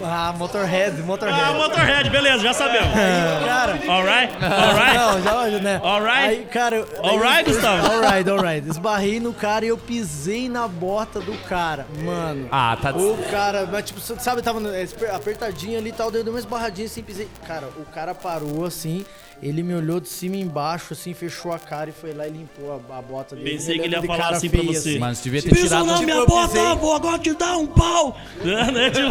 [0.03, 1.41] Ah, Motorhead, Motorhead.
[1.41, 2.89] Ah, Motorhead, beleza, já sabemos.
[3.45, 4.33] Cara, Alright?
[4.43, 4.97] Alright?
[4.97, 5.81] não, já, né?
[5.83, 6.27] Alright?
[6.27, 7.91] Aí, cara, Alright, Gustavo?
[7.91, 8.69] Alright, alright.
[8.69, 11.85] Esbarrei no cara e eu pisei na bota do cara.
[12.03, 12.47] Mano.
[12.51, 12.91] Ah, tá.
[12.91, 14.85] O cara, mas tipo, sabe, tava é,
[15.15, 17.27] apertadinho ali e tal, daí eu dei uma esbarradinha assim, pisei.
[17.47, 19.05] Cara, o cara parou assim
[19.43, 22.31] Ele me olhou de cima e embaixo, assim, fechou a cara e foi lá e
[22.31, 23.51] limpou a, a bota dele.
[23.51, 24.97] Pensei que ele ia falar cara assim pra você.
[24.99, 25.85] Mas devia ter Pisa tirado.
[25.85, 28.17] na Tipo, minha bota, pisei- vou agora te dar um pau.
[28.43, 28.89] né?
[28.89, 29.07] Tipo,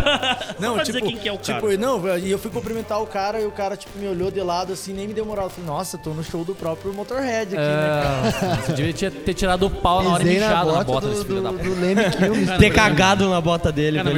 [0.61, 1.61] Não, pra tipo, dizer quem que é o cara.
[1.61, 4.41] tipo, não, e eu fui cumprimentar o cara e o cara, tipo, me olhou de
[4.41, 5.47] lado assim, nem me deu moral.
[5.47, 8.53] Eu falei, nossa, tô no show do próprio Motorhead aqui, né, cara?
[8.53, 10.85] É, você devia ter- tirado o pau na hora e Pisei na mijado na bota
[10.93, 11.69] bota do, desse filho da do, puta.
[11.71, 12.53] do Leme Kills.
[12.59, 14.11] Ter cagado na bota dele, Cara,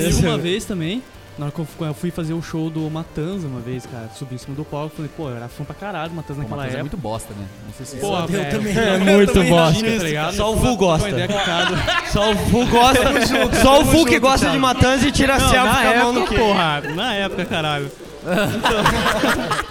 [0.00, 1.02] fiz uma vez também.
[1.40, 4.10] Na hora que eu fui- eu fui fazer o show do Matanza uma vez, cara.
[4.14, 6.40] Subi em cima do palco e falei, pô, eu era fã pra caralho do Matanza
[6.40, 6.96] naquela Matheus é época.
[6.96, 7.46] muito bosta, né?
[7.66, 9.82] Não sei se Pô, eu também É muito também bosta.
[9.82, 10.34] Tá ligado?
[10.36, 11.08] Só o Vu gosta.
[12.12, 13.56] Só o Fu gosta.
[13.62, 16.12] Só o Fu que gosta de Matanza e tira a selfie na com a mão
[16.12, 16.80] no porra.
[16.94, 17.90] Na época, caralho.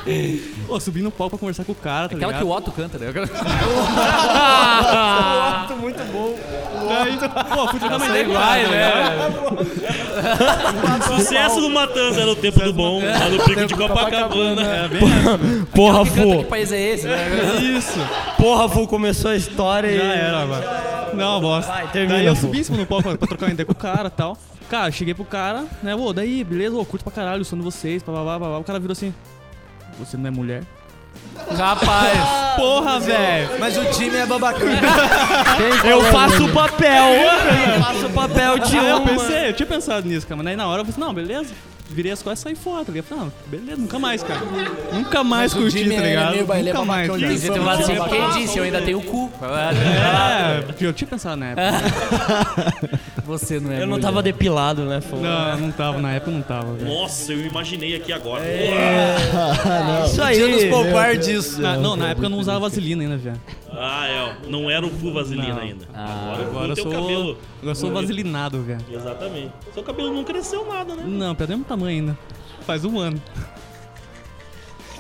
[0.06, 2.54] Então, pô, subi no palco pra conversar com o cara, tá Aquela que ligado?
[2.54, 3.08] o Otto canta, né?
[5.80, 6.36] muito bom.
[7.56, 9.30] Pô, fui trocar uma ideia com o Vai, cara, né?
[11.18, 14.62] Sucesso do Matanza era o tempo do bom, lá no pico de Copacabana.
[14.62, 15.00] É, bem.
[15.74, 16.50] Porra, Que canta, que Fu.
[16.50, 17.18] país é esse, né?
[17.78, 18.00] Isso.
[18.38, 19.98] Porra, Fu começou a história e...
[19.98, 20.64] Já era, mano.
[21.14, 21.72] Não, bosta.
[21.72, 23.72] Vai, termina, Daí eu subi em cima no palco pra, pra trocar uma ideia com
[23.72, 24.38] o cara e tal.
[24.70, 25.96] Cara, cheguei pro cara, né?
[25.96, 26.76] Ô, daí, beleza?
[26.76, 28.58] Ô, curto pra caralho o som de vocês, blá, blá, blá, blá, blá.
[28.60, 29.14] O cara virou assim...
[30.00, 30.64] Você não é mulher?
[31.58, 32.56] Rapaz.
[32.56, 33.50] Porra, velho!
[33.60, 34.80] Mas o time é babacana.
[35.84, 37.06] Eu faço o papel.
[37.76, 39.06] Eu faço o papel de Aí eu um.
[39.06, 40.38] pensei, eu tinha pensado nisso, cara.
[40.38, 41.54] Mas daí na hora eu falei, não, beleza.
[41.90, 43.08] Virei as costas e saí fora, tá ligado?
[43.08, 44.40] Falei, Não, beleza, nunca mais, cara.
[44.94, 46.32] Nunca mais Mas curti, tá é ligado?
[46.34, 47.08] meio baile, é nunca mais.
[47.08, 48.58] babacão de Devia ter falado assim, quem disse?
[48.58, 49.32] Eu ainda tenho o cu.
[49.42, 53.00] É, eu tinha pensado na época.
[53.30, 54.02] Você não é Eu não mulher.
[54.02, 55.16] tava depilado, né, Fu?
[55.18, 56.92] Não, não tava, na época não tava, velho.
[56.94, 58.44] Nossa, eu imaginei aqui agora.
[60.06, 60.70] Isso Podia nos aí.
[60.70, 61.62] poupar disso.
[61.62, 63.40] Na- não, na época eu não usava vaselina ainda, velho.
[63.72, 64.50] Ah, é, ó.
[64.50, 65.62] Não era o Fu Vaselina Não.
[65.62, 65.86] ainda.
[65.94, 67.22] Ah, agora Agora o eu sou, cabelo.
[67.30, 67.38] agora
[67.72, 68.82] eu sou vaselinado, velho.
[68.92, 69.52] Exatamente.
[69.74, 71.04] Seu cabelo não cresceu nada, né?
[71.06, 72.18] Não, perdeu mesmo tamanho ainda.
[72.66, 73.22] Faz um ano.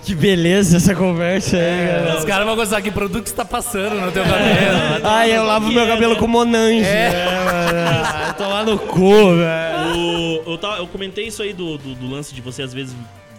[0.03, 2.17] Que beleza essa conversa aí, cara.
[2.17, 5.05] Os caras vão gostar que produto que você tá passando no teu cabelo.
[5.05, 6.83] Ai, eu lavo meu cabelo com Monange.
[6.83, 8.13] É, mano.
[8.23, 9.97] Vai tomar no cu, velho.
[10.47, 12.95] O- eu, tava- eu comentei isso aí do, do, do lance de você às vezes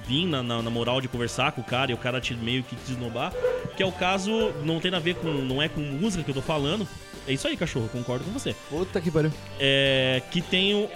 [0.06, 2.62] vir na, na, na moral de conversar com o cara e o cara te meio
[2.62, 3.32] que te esnobar.
[3.76, 5.28] Que é o caso, não tem a ver com.
[5.28, 6.86] não é com música que eu tô falando.
[7.26, 8.54] É isso aí, cachorro, concordo com você.
[8.68, 9.32] Puta que pariu.
[9.58, 10.22] É.
[10.30, 10.88] Que tem o.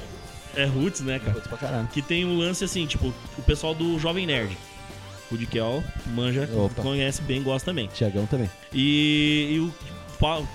[0.56, 1.32] É Roots, né, cara?
[1.32, 1.88] Putz pra caralho.
[1.92, 4.56] Que tem um lance assim, tipo, o pessoal do Jovem Nerd.
[5.34, 5.82] O de Kel
[6.14, 6.80] manja, Opa.
[6.80, 7.88] conhece bem, gosta também.
[7.88, 8.48] Tiagão também.
[8.72, 9.74] E, e o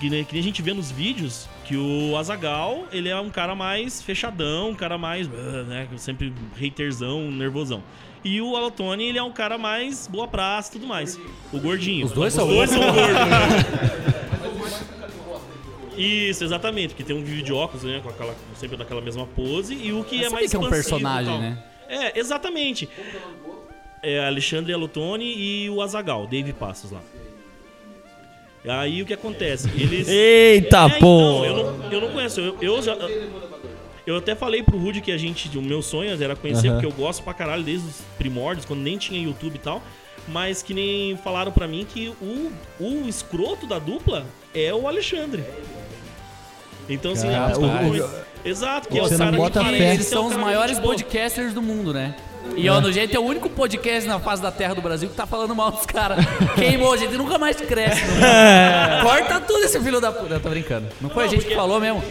[0.00, 3.28] que nem, que nem a gente vê nos vídeos que o Azagal ele é um
[3.28, 7.82] cara mais fechadão, um cara mais, ah, né, sempre haterzão, nervosão.
[8.24, 11.20] E o Alotone, ele é um cara mais boa praça e tudo mais.
[11.52, 12.06] O gordinho.
[12.06, 13.00] Os dois são dois são gordos.
[15.96, 19.74] Isso, exatamente, porque tem um vídeo de óculos, né, com aquela, sempre daquela mesma pose,
[19.74, 21.62] e o que é Sabe mais que é um personagem, né?
[21.90, 22.88] É, exatamente.
[24.02, 27.00] É Alexandre Alotone e o Azagal, Dave Passos lá.
[28.68, 29.68] Aí o que acontece?
[29.74, 30.06] Eles.
[30.08, 31.44] Eita, É, pô.
[31.44, 32.40] então, eu, não, eu não conheço.
[32.40, 32.96] Eu, eu já.
[34.06, 35.56] Eu até falei pro Rudy que a gente.
[35.56, 36.80] O meu sonho era conhecer, Aham.
[36.80, 39.82] porque eu gosto pra caralho desde os primórdios, quando nem tinha YouTube e tal.
[40.28, 45.42] Mas que nem falaram pra mim que o, o escroto da dupla é o Alexandre.
[46.88, 49.94] Então, assim, é o- o- Exato, que é o cara bota que fé.
[49.94, 50.88] Eles são os cara maiores bom.
[50.88, 52.14] podcasters do mundo, né?
[52.56, 55.14] E ó, no jeito é o único podcast na face da terra do Brasil que
[55.14, 56.24] tá falando mal dos caras.
[56.56, 58.04] Queimou, a gente nunca mais cresce.
[58.04, 58.20] mundo.
[59.02, 60.34] Corta tudo esse filho da puta.
[60.34, 60.88] Eu tô brincando.
[61.00, 62.02] Não foi a gente que falou mesmo.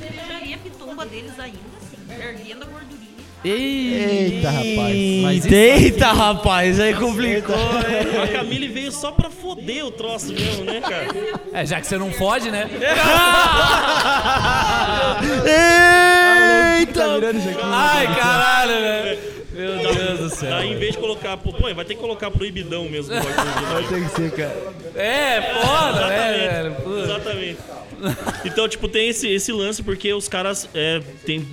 [0.00, 2.83] Deixaria a pitumba deles ainda, assim, perdendo a gordurinha.
[3.44, 4.96] Eita, rapaz.
[5.22, 7.54] Mas Eita, rapaz, aí complicou.
[8.22, 11.08] A Camille veio só pra foder o troço mesmo, né, cara?
[11.52, 12.68] É, já que você não fode, né?
[16.76, 17.00] Eita!
[17.00, 17.58] Tá aqui.
[17.62, 19.18] Ai, caralho, né?
[19.52, 20.50] Meu Deus do céu.
[20.50, 21.36] Daí, em vez de colocar.
[21.36, 23.14] Pô, pô, vai ter que colocar proibidão mesmo.
[23.14, 23.20] né?
[23.88, 24.56] Tem que ser, cara.
[24.96, 26.74] É, foda, né, velho?
[26.76, 27.00] Puta.
[27.00, 27.58] Exatamente.
[28.44, 31.46] Então, tipo, tem esse, esse lance porque os caras é, tem,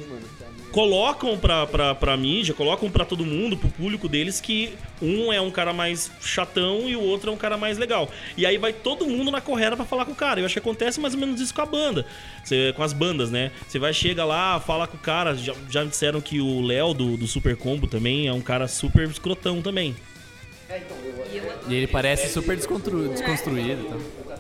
[0.72, 5.40] colocam pra, pra, pra mídia, colocam pra todo mundo, pro público deles, que um é
[5.42, 8.10] um cara mais chatão e o outro é um cara mais legal.
[8.38, 10.40] E aí vai todo mundo na correra pra falar com o cara.
[10.40, 12.06] Eu acho que acontece mais ou menos isso com a banda.
[12.44, 13.52] Você- com as bandas, né?
[13.68, 15.36] Você vai, chega lá, fala com o cara.
[15.36, 18.68] Já, já me disseram que o Léo do, do Super Combo também é um cara
[18.68, 19.96] super escrotão também.
[21.68, 23.82] E ele parece super descontru- desconstruído.
[23.88, 24.31] Então.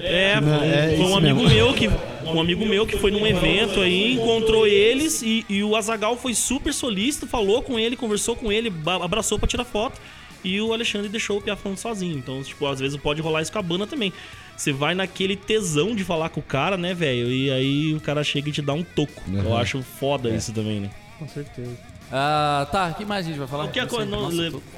[0.00, 1.54] É, Não, foi, é foi um amigo mesmo.
[1.54, 1.88] meu que
[2.24, 6.34] um amigo meu que foi num evento aí, encontrou eles e, e o Azagal foi
[6.34, 10.00] super solícito, falou com ele, conversou com ele, abraçou pra tirar foto.
[10.44, 12.18] E o Alexandre deixou o Pia falando sozinho.
[12.18, 14.12] Então, tipo, às vezes pode rolar isso com a banda também.
[14.56, 17.30] você vai naquele tesão de falar com o cara, né, velho?
[17.30, 19.22] E aí o cara chega e te dá um toco.
[19.32, 19.56] Eu Uhum.
[19.56, 20.90] acho foda isso também, né?
[21.18, 21.70] Com certeza.
[22.14, 23.64] Ah, tá, o que mais a gente vai falar?
[23.64, 23.86] O que é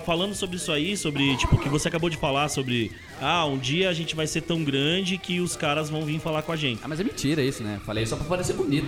[0.06, 3.88] falando sobre isso aí, sobre tipo que você acabou de falar sobre ah, um dia
[3.88, 6.80] a gente vai ser tão grande que os caras vão vir falar com a gente.
[6.84, 7.80] Ah, mas é mentira isso, né?
[7.84, 8.86] Falei só pra parecer bonito.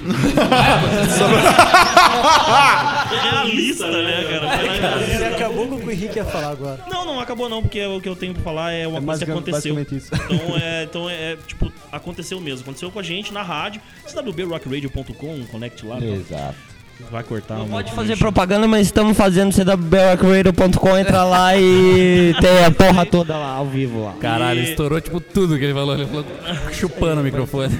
[3.12, 5.06] É realista, né, cara?
[5.06, 6.84] Você acabou com o que o Henrique ia falar agora.
[6.88, 9.24] Não, não acabou não, porque o que eu tenho pra falar é uma É coisa
[9.24, 9.76] que aconteceu.
[9.80, 12.60] Então é, então é, é, tipo, aconteceu mesmo.
[12.60, 15.98] Aconteceu com a gente na rádio, cwbrockradio.com, conecte lá.
[15.98, 16.75] Exato.
[17.10, 17.58] Vai cortar.
[17.60, 23.36] um Pode fazer propaganda, mas estamos fazendo cwbrockradio.com, entra lá e tem a porra toda
[23.36, 24.14] lá, ao vivo lá.
[24.14, 25.94] Caralho, E- estourou tipo tudo que ele falou.
[25.94, 26.24] Ele falou
[26.72, 27.74] chupando o microfone.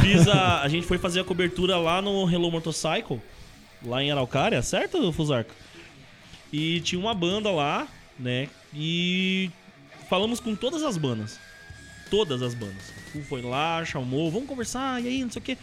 [0.00, 3.20] Fiz a, a gente foi fazer a cobertura lá no Hello Motorcycle,
[3.84, 5.54] lá em Araucária, certo, Fusarca?
[6.52, 7.86] E tinha uma banda lá,
[8.18, 8.48] né?
[8.74, 9.50] E
[10.08, 11.38] falamos com todas as bandas.
[12.10, 12.92] Todas as bandas.
[13.14, 15.58] Um foi lá, chamou, vamos conversar, e aí, não sei o quê.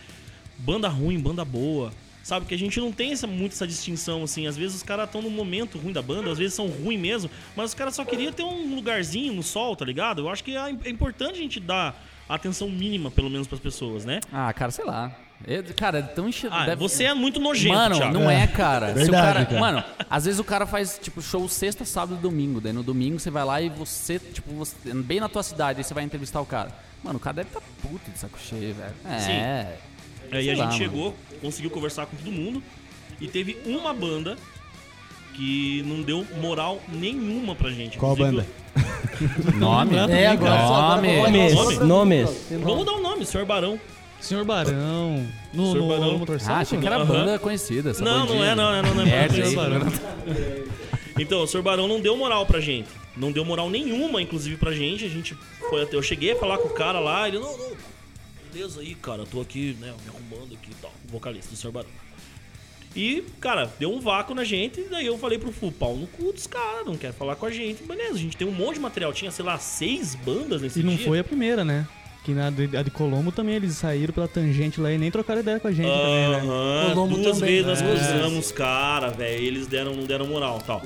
[0.57, 1.91] Banda ruim, banda boa.
[2.23, 4.45] Sabe, que a gente não tem essa, muito essa distinção, assim.
[4.45, 7.29] Às vezes os caras estão no momento ruim da banda, às vezes são ruins mesmo,
[7.55, 10.21] mas os caras só queriam ter um lugarzinho no sol, tá ligado?
[10.21, 14.05] Eu acho que é é importante a gente dar atenção mínima, pelo menos, pras pessoas,
[14.05, 14.19] né?
[14.31, 15.11] Ah, cara, sei lá.
[15.47, 16.47] Eu- cara, é tão enche...
[16.51, 18.13] Ah, deve- você é muito nojento, Mano, Thiago.
[18.13, 18.87] não é, cara.
[18.87, 19.59] Se o Verdade, cara- cara.
[19.59, 22.59] Mano, às vezes o cara faz, tipo, show sexta, sábado e domingo.
[22.61, 25.83] Daí no domingo você vai lá e você, tipo, você, bem na tua cidade, aí
[25.83, 26.69] você vai entrevistar o cara.
[27.03, 28.93] Mano, o cara deve estar puto de saco cheio, velho.
[29.09, 29.19] É.
[29.19, 29.88] Sim.
[30.31, 30.91] Aí Sei a lá, gente mano.
[30.91, 32.61] chegou, conseguiu conversar com todo mundo
[33.19, 34.37] e teve uma banda
[35.33, 37.97] que não deu moral nenhuma pra gente.
[37.97, 39.55] Qual Inclusive, banda?
[39.57, 39.95] Nome?
[40.13, 41.77] É, agora só agora Nomes, Nome?
[41.85, 42.47] nomes.
[42.61, 43.79] Vamos dar o nome, Senhor Barão.
[44.19, 45.25] Senhor Barão.
[45.53, 46.17] No, Senhor no, Barão.
[46.19, 46.25] no?
[46.47, 47.91] Ah, achei que era banda conhecida.
[47.91, 49.29] essa Não, não é, não é, não, não é aí.
[49.29, 50.69] conhecida.
[51.21, 51.61] Então, o Sr.
[51.61, 52.87] Barão não deu moral pra gente.
[53.17, 55.03] Não deu moral nenhuma, inclusive, pra gente.
[55.03, 55.35] A gente
[55.69, 55.97] foi até.
[55.97, 57.71] Eu cheguei a falar com o cara lá, ele, não, não,
[58.51, 60.91] beleza aí, cara, tô aqui, né, me arrumando aqui e tal.
[61.07, 61.71] Vocalista do Sr.
[61.71, 61.89] Barão.
[62.95, 66.07] E, cara, deu um vácuo na gente, e daí eu falei pro Fu, pau no
[66.07, 67.83] cu dos caras, não quer falar com a gente.
[67.83, 70.83] Beleza, a gente tem um monte de material, tinha, sei lá, seis bandas nesse E
[70.83, 71.05] não dia.
[71.05, 71.87] foi a primeira, né?
[72.25, 75.39] Que na de- a de Colombo também eles saíram pela tangente lá e nem trocaram
[75.39, 76.35] ideia com a gente também, né?
[76.37, 77.51] Aham, Colombo duas também.
[77.63, 77.85] vezes nós É.
[77.85, 80.81] cruzamos os caras, velho, eles deram, não deram moral tal.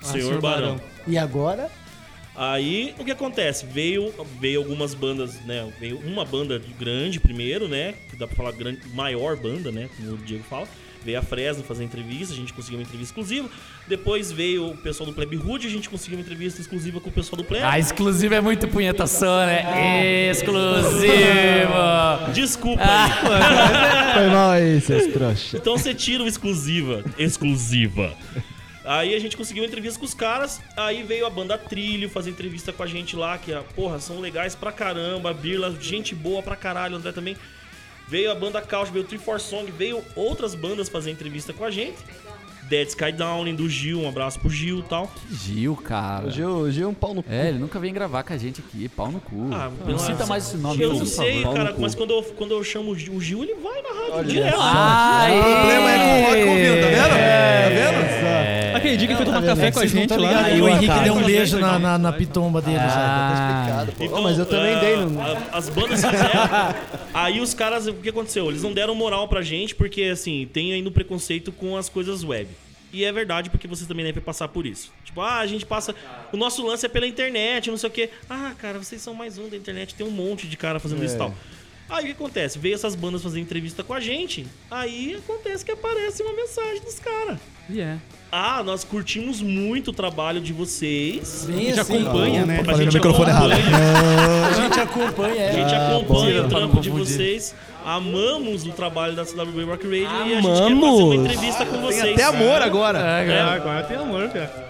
[0.00, 0.76] Senhor Senhor Barão.
[0.76, 0.80] Barão.
[1.06, 1.70] E agora?
[2.36, 3.64] Aí o que acontece?
[3.66, 5.66] Veio, veio algumas bandas, né?
[5.80, 7.94] Veio uma banda grande primeiro, né?
[8.10, 9.88] Que dá pra falar grande, maior banda, né?
[9.96, 10.68] Como o Diego fala.
[11.04, 13.48] Veio a Fresno fazer entrevista, a gente conseguiu uma entrevista exclusiva.
[13.86, 17.12] Depois veio o pessoal do Pleb Hood, a gente conseguiu uma entrevista exclusiva com o
[17.12, 17.62] pessoal do Pleb.
[17.64, 20.28] A exclusiva é muito punhetação, né?
[20.30, 22.30] Exclusiva!
[22.34, 23.04] Desculpa Ah.
[23.04, 24.14] aí.
[24.14, 25.54] Foi mal aí, seus trouxas.
[25.54, 27.04] Então você tira o exclusiva.
[27.16, 28.12] Exclusiva.
[28.86, 30.60] Aí a gente conseguiu uma entrevista com os caras.
[30.76, 34.54] Aí veio a banda Trilho fazer entrevista com a gente lá, que, porra, são legais
[34.54, 35.34] pra caramba.
[35.34, 37.36] Birla, gente boa pra caralho, André também.
[38.08, 41.64] Veio a banda Couch, veio o Three for Song, veio outras bandas fazer entrevista com
[41.64, 41.96] a gente.
[42.68, 45.08] Dead Sky Downing, do Gil, um abraço pro Gil e tal.
[45.30, 46.26] Gil, cara.
[46.26, 47.30] O Gil, o Gil é um pau no cu.
[47.32, 48.88] É, ele nunca vem gravar com a gente aqui.
[48.88, 49.50] Pau no cu.
[49.52, 50.82] Ah, não cita mais esse nome.
[50.82, 51.80] Eu não sei, Pau no cara, cu.
[51.80, 54.24] mas quando eu, quando eu chamo o Gil, o Gil, ele vai na rádio Olha
[54.28, 54.56] direto.
[54.58, 55.96] Ah, O problema é
[59.16, 59.74] ele foi tomar café vendo?
[59.74, 60.42] com a gente lá.
[60.42, 60.50] né?
[60.54, 61.78] que o Henrique deu um beijo na, né?
[61.78, 62.84] na, na pitomba dele já.
[62.86, 63.92] Tá explicado.
[64.00, 65.20] Então, mas eu também ah, dei no...
[65.20, 66.74] a- As bandas fizeram.
[67.14, 68.48] aí os caras, o que aconteceu?
[68.48, 72.22] Eles não deram moral pra gente, porque assim, tem ainda um preconceito com as coisas
[72.24, 72.48] web.
[72.92, 74.90] E é verdade, porque vocês também devem passar por isso.
[75.04, 75.94] Tipo, ah, a gente passa.
[76.32, 78.10] O nosso lance é pela internet, não sei o quê.
[78.30, 81.14] Ah, cara, vocês são mais um da internet, tem um monte de cara fazendo isso
[81.14, 81.34] e tal.
[81.88, 82.58] Aí o que acontece?
[82.58, 86.98] Veio essas bandas fazer entrevista com a gente, aí acontece que aparece uma mensagem dos
[86.98, 87.38] caras.
[87.70, 87.96] E é.
[88.30, 91.44] Ah, nós curtimos muito o trabalho de vocês.
[91.44, 92.60] A Bem gente assim, acompanha, né?
[92.66, 93.52] A gente microfone errado.
[93.52, 95.52] acompanha- A gente acompanha, a é.
[95.52, 96.46] gente Ah, acompanha bom.
[96.46, 97.54] o trampo de vocês.
[97.84, 101.00] Amamos o trabalho da CWB Rock Radio e a gente quer fazer Amamos.
[101.04, 102.12] uma entrevista com Tem vocês.
[102.14, 102.98] até amor agora.
[102.98, 104.65] É, agora tem amor, cara.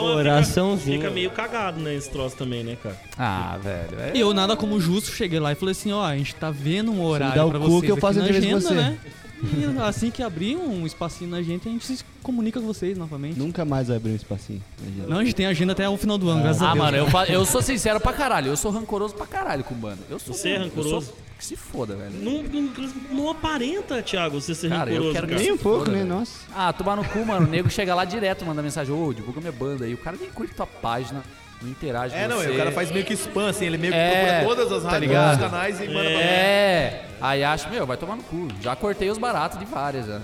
[0.00, 0.78] Então Coraçãozinho.
[0.98, 2.96] Fica, fica meio cagado, né, esse troço também, né, cara?
[3.18, 4.00] Ah, velho.
[4.00, 6.50] é- E eu, nada como justo, cheguei lá e falei assim, ó, a gente tá
[6.50, 8.74] vendo um horário dá o pra cu vocês que eu faço aqui na agenda, você.
[8.74, 8.98] né?
[9.42, 13.38] E assim que abrir um espacinho na gente, a gente se comunica com vocês novamente.
[13.38, 14.62] Nunca mais vai abrir um espacinho.
[15.06, 16.84] Não, a gente tem agenda até o final do ano, graças a Ah, Deus.
[16.84, 16.96] mano,
[17.28, 18.46] eu, eu sou sincero pra caralho.
[18.48, 19.98] Eu sou rancoroso pra caralho com banda.
[20.08, 21.12] Eu sou Você é rancoroso?
[21.38, 22.12] Que se foda, velho.
[22.12, 22.72] Não, não,
[23.10, 25.42] não aparenta, Thiago, você ser Cara, eu rancoroso, quero que cara.
[25.44, 26.04] Nem um pouco, né?
[26.04, 26.38] Nossa.
[26.54, 27.46] Ah, tomar no cu, mano.
[27.46, 29.94] O nego chega lá direto, manda mensagem, ô, divulga minha banda aí.
[29.94, 31.22] O cara nem curte tua página,
[31.60, 32.50] não interage É, com não, você.
[32.50, 34.90] o cara faz meio que spam, assim, ele meio que É, procura todas as tá
[34.90, 38.48] rádios, os canais e manda pra É, aí acho, meu, vai tomar no cu.
[38.62, 40.20] Já cortei os baratos de várias, já.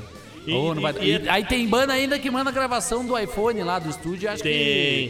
[0.47, 3.63] E- Ô, não vai- e- e- aí tem banda ainda que manda gravação do iPhone
[3.63, 4.53] lá do estúdio, acho Tem.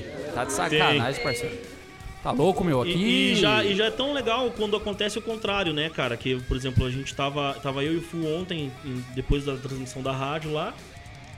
[0.01, 1.57] que tá de sacanagem, parceiro.
[2.23, 2.83] Tá louco, meu?
[2.83, 2.91] Aqui.
[2.93, 6.17] E, e já, e já é tão legal quando acontece o contrário, né, cara?
[6.17, 9.57] Que, por exemplo, a gente tava, tava eu e o Fu ontem, em- depois da
[9.57, 10.75] transmissão da rádio lá.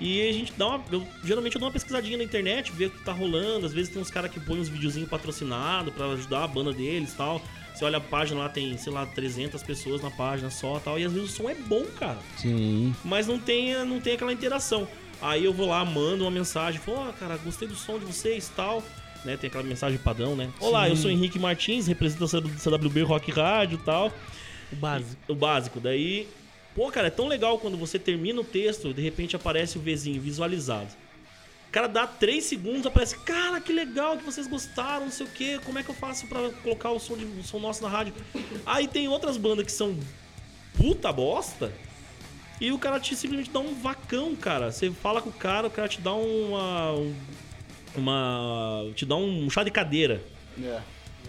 [0.00, 0.84] E a gente dá uma.
[0.90, 3.64] Eu, geralmente eu dou uma pesquisadinha na internet, ver o que tá rolando.
[3.64, 7.12] Às vezes tem uns caras que põem uns videozinhos patrocinados pra ajudar a banda deles
[7.12, 7.40] e tal.
[7.72, 10.98] Você olha a página lá, tem, sei lá, 300 pessoas na página só e tal.
[10.98, 12.18] E às vezes o som é bom, cara.
[12.36, 12.92] Sim.
[13.04, 14.88] Mas não tem, não tem aquela interação.
[15.20, 18.48] Aí eu vou lá, mando uma mensagem, falo, ó, cara, gostei do som de vocês
[18.48, 18.82] e tal.
[19.24, 20.50] Né, tem aquela mensagem padrão, né?
[20.58, 24.12] Olá, eu sou Henrique Martins, represento a CWB Rock Rádio e tal.
[24.72, 25.16] O básico.
[25.28, 25.80] O básico.
[25.80, 26.26] Daí,
[26.74, 30.20] pô, cara, é tão legal quando você termina o texto, de repente aparece o Vzinho
[30.20, 30.88] visualizado.
[31.68, 35.30] O cara dá 3 segundos, aparece, cara, que legal que vocês gostaram, não sei o
[35.30, 37.88] quê, como é que eu faço pra colocar o som, de, o som nosso na
[37.88, 38.12] rádio?
[38.66, 39.96] Aí tem outras bandas que são
[40.76, 41.72] puta bosta,
[42.60, 44.70] e o cara te simplesmente dá um vacão, cara.
[44.72, 46.92] Você fala com o cara, o cara te dá uma.
[46.92, 47.14] um-
[47.96, 48.84] uma.
[48.94, 50.20] te dá um chá de cadeira.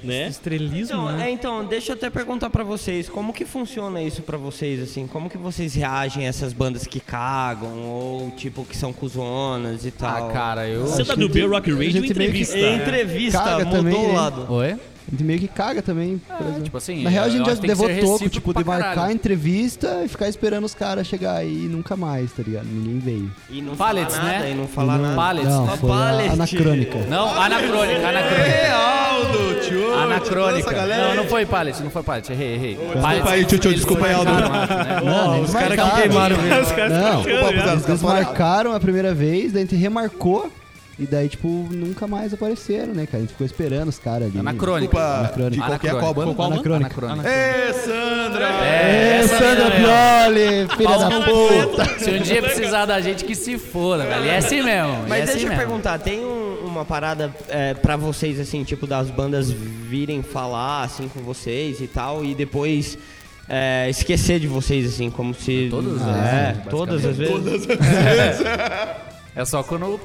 [0.04, 0.28] Né?
[0.28, 1.30] Estrelismo, Então, né?
[1.30, 5.08] é, então, deixa eu até perguntar pra vocês, como que funciona isso pra vocês, assim?
[5.08, 9.92] Como que vocês reagem a essas bandas que cagam, ou tipo, que são cuzonas e
[9.92, 10.30] tal?
[10.30, 10.86] Ah, cara, eu.
[10.88, 12.58] CWB Rock a Radio meio que- entrevista.
[12.58, 14.14] É entrevista, Caga mudou também, o né?
[14.14, 14.54] lado.
[14.54, 14.76] Oi?
[15.08, 16.22] A gente meio que caga também.
[16.40, 16.64] exemplo.
[16.64, 19.10] tipo assim, Na real, a gente já levou toco, tipo, de marcar caralho.
[19.10, 22.66] a entrevista e ficar esperando os caras chegar aí e nunca mais, tá ligado?
[22.66, 23.32] Ninguém veio.
[23.50, 24.52] E não Pallets, falar nada, né?
[24.52, 25.16] e não falar nada.
[25.16, 25.50] Pallets.
[25.50, 26.30] Não, Só foi a pallet.
[26.32, 26.98] anacrônica.
[27.10, 28.74] Não, anacrônica, anacrônica.
[28.74, 29.94] Aldo, tio.
[29.94, 30.86] Anacrônica.
[30.86, 32.78] Não, não foi pallet, não foi pallet, errei, errei.
[33.02, 34.32] Pallet, aí, tio, tio, eles desculpa aí, Aldo.
[34.32, 35.02] né?
[35.04, 36.02] Não, os caras que marcaram.
[36.02, 36.54] queimaram mesmo.
[36.90, 40.50] Não, Desculpa, eles marcaram a primeira vez, daí a gente remarcou.
[41.00, 43.18] E daí, tipo, nunca mais apareceram, né, cara?
[43.18, 44.38] A gente ficou esperando os caras ali.
[44.40, 44.96] Anacrônica.
[45.00, 45.50] Anacrônica.
[45.52, 46.34] de qualquer qual banda?
[46.36, 46.52] Qual?
[46.52, 47.02] Anacrônica.
[47.02, 47.30] Anacrônica.
[47.30, 48.46] Ê, Sandra!
[48.64, 49.72] É, Ê, essa Sandra.
[49.72, 52.00] Pioli, filha da puta.
[52.00, 54.26] Se um dia precisar da gente, que se foda, velho.
[54.26, 55.06] E é assim mesmo.
[55.06, 55.58] e Mas é deixa assim eu mesmo.
[55.58, 61.08] perguntar, tem um- uma parada é, pra vocês, assim, tipo, das bandas virem falar, assim,
[61.08, 62.98] com vocês e tal, e depois
[63.50, 65.68] é, esquecer de vocês, assim, como se...
[65.70, 68.44] Todas as é, vezes, todas as vezes.
[69.36, 70.00] É só quando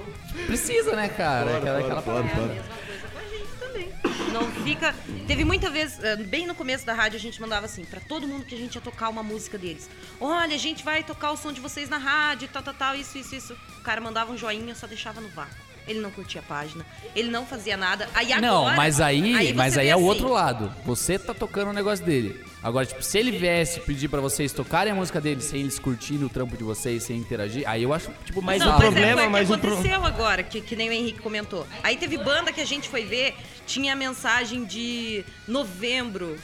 [0.47, 1.59] precisa, né, cara?
[1.59, 3.93] aquela, aquela É a mesma coisa com a gente também.
[4.33, 4.95] Não fica.
[5.27, 8.27] Teve muita vez, eh, bem no começo da rádio, a gente mandava assim, pra todo
[8.27, 9.89] mundo que a gente ia tocar uma música deles.
[10.21, 13.19] Olha, a gente vai tocar o som de vocês na rádio, tal, tal, tal, isso,
[13.19, 13.59] isso, isso.
[13.79, 15.68] O cara mandava um joinha, só deixava no vácuo.
[15.89, 16.85] Ele não curtia a página,
[17.17, 18.09] ele não fazia nada.
[18.15, 20.73] Aí agora, Não, mas aí, você mas aí é o assim, outro lado.
[20.85, 22.45] Você tá tocando o negócio dele.
[22.63, 26.25] Agora, tipo, se ele viesse pedir pra vocês tocarem a música dele sem eles curtirem
[26.25, 29.23] o trampo de vocês, sem interagir, aí eu acho, tipo, mais Não, mas é, problema-
[29.23, 31.67] que mas pro- aconteceu agora, que, que nem o Henrique comentou.
[31.83, 33.35] Aí teve banda que a gente foi ver,
[33.67, 36.37] tinha a mensagem de novembro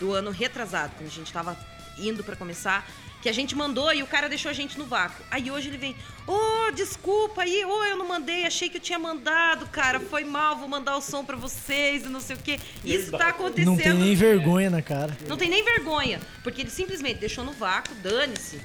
[0.00, 1.56] do ano retrasado, quando a gente tava
[1.98, 2.84] indo pra começar,
[3.24, 5.24] que a gente mandou e o cara deixou a gente no vácuo.
[5.30, 5.96] Aí hoje ele vem,
[6.26, 10.58] ô, desculpa aí, ô, eu não mandei, achei que eu tinha mandado, cara, foi mal,
[10.58, 12.60] vou mandar o som pra vocês e não sei o quê.
[12.84, 13.70] Isso tá acontecendo.
[13.70, 15.16] Não tem nem vergonha na cara.
[15.26, 18.60] Não tem nem vergonha, porque ele simplesmente deixou no vácuo, dane-se.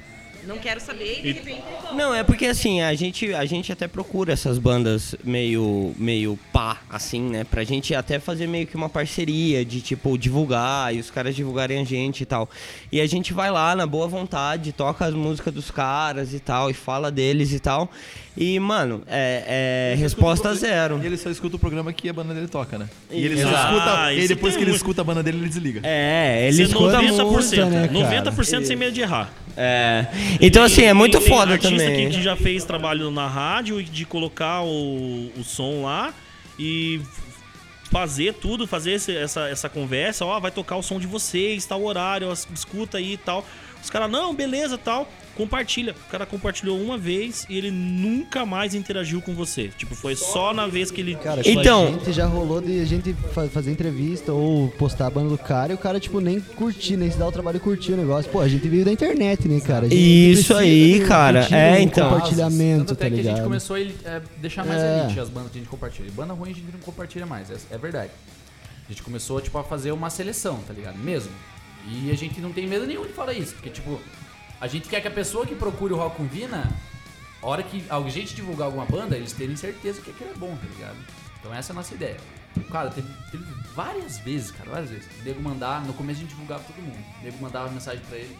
[0.46, 1.64] Não quero saber e de repente.
[1.94, 6.82] Não, é porque assim, a gente, a gente até procura essas bandas meio, meio pá,
[6.90, 7.44] assim, né?
[7.44, 11.80] Pra gente até fazer meio que uma parceria de, tipo, divulgar e os caras divulgarem
[11.80, 12.50] a gente e tal.
[12.92, 16.70] E a gente vai lá na boa vontade, toca as músicas dos caras e tal,
[16.70, 17.90] e fala deles e tal.
[18.42, 20.98] E, mano, é, é resposta zero.
[21.04, 22.88] E ele só escuta o programa que a banda dele toca, né?
[23.12, 23.74] E ele só Exato.
[23.76, 23.98] escuta.
[24.04, 24.78] Ah, e depois que ele muito.
[24.78, 25.82] escuta a banda dele, ele desliga.
[25.84, 28.32] É, ele Você escuta 90%, música, né, cara?
[28.32, 29.30] 90% sem medo de errar.
[29.58, 30.06] É.
[30.40, 32.10] Então, assim, é muito Tem- tem foda artista também.
[32.10, 36.14] que já fez trabalho na rádio de colocar o, o som lá
[36.58, 37.02] e
[37.92, 41.84] fazer tudo, fazer esse- essa, essa conversa, ó, vai tocar o som de vocês, tal
[41.84, 43.46] horário, ó, escuta aí e tal.
[43.84, 45.10] Os caras, não, beleza, tal,
[45.40, 45.96] compartilha.
[46.08, 49.70] O cara compartilhou uma vez e ele nunca mais interagiu com você.
[49.70, 51.16] Tipo, foi só na vez que ele...
[51.16, 55.08] Cara, tipo, Então- a gente já rolou de a gente fa- fazer entrevista ou postar
[55.08, 57.58] a banda do cara e o cara, tipo, nem curtir, nem se dar o trabalho
[57.58, 58.30] de curtir o negócio.
[58.30, 59.86] Pô, a gente veio da internet, né, cara?
[59.86, 61.48] A gente Isso aí, cara.
[61.50, 62.10] É, um então.
[62.10, 65.04] Compartilhamento, Tanto tá até que a gente começou a é, deixar mais É.
[65.06, 66.12] elite as bandas que a gente compartilha.
[66.12, 68.12] Banda ruim a gente não compartilha mais, é, é verdade.
[68.88, 70.98] A gente começou, tipo, a fazer uma seleção, tá ligado?
[70.98, 71.32] Mesmo.
[71.88, 74.00] E a gente não tem medo nenhum de falar isso, porque, tipo,
[74.60, 76.70] a gente quer que a pessoa que procure o Rock com Vina,
[77.42, 80.56] a hora que a gente divulgar alguma banda, eles terem certeza que aquilo é bom,
[80.56, 80.98] tá ligado?
[81.40, 82.18] Então essa é a nossa ideia.
[82.70, 85.08] Cara, teve, teve várias vezes, cara, várias vezes.
[85.20, 87.04] O nego mandar, no começo a gente divulgava todo mundo.
[87.22, 88.38] O nego mandava mensagem pra ele,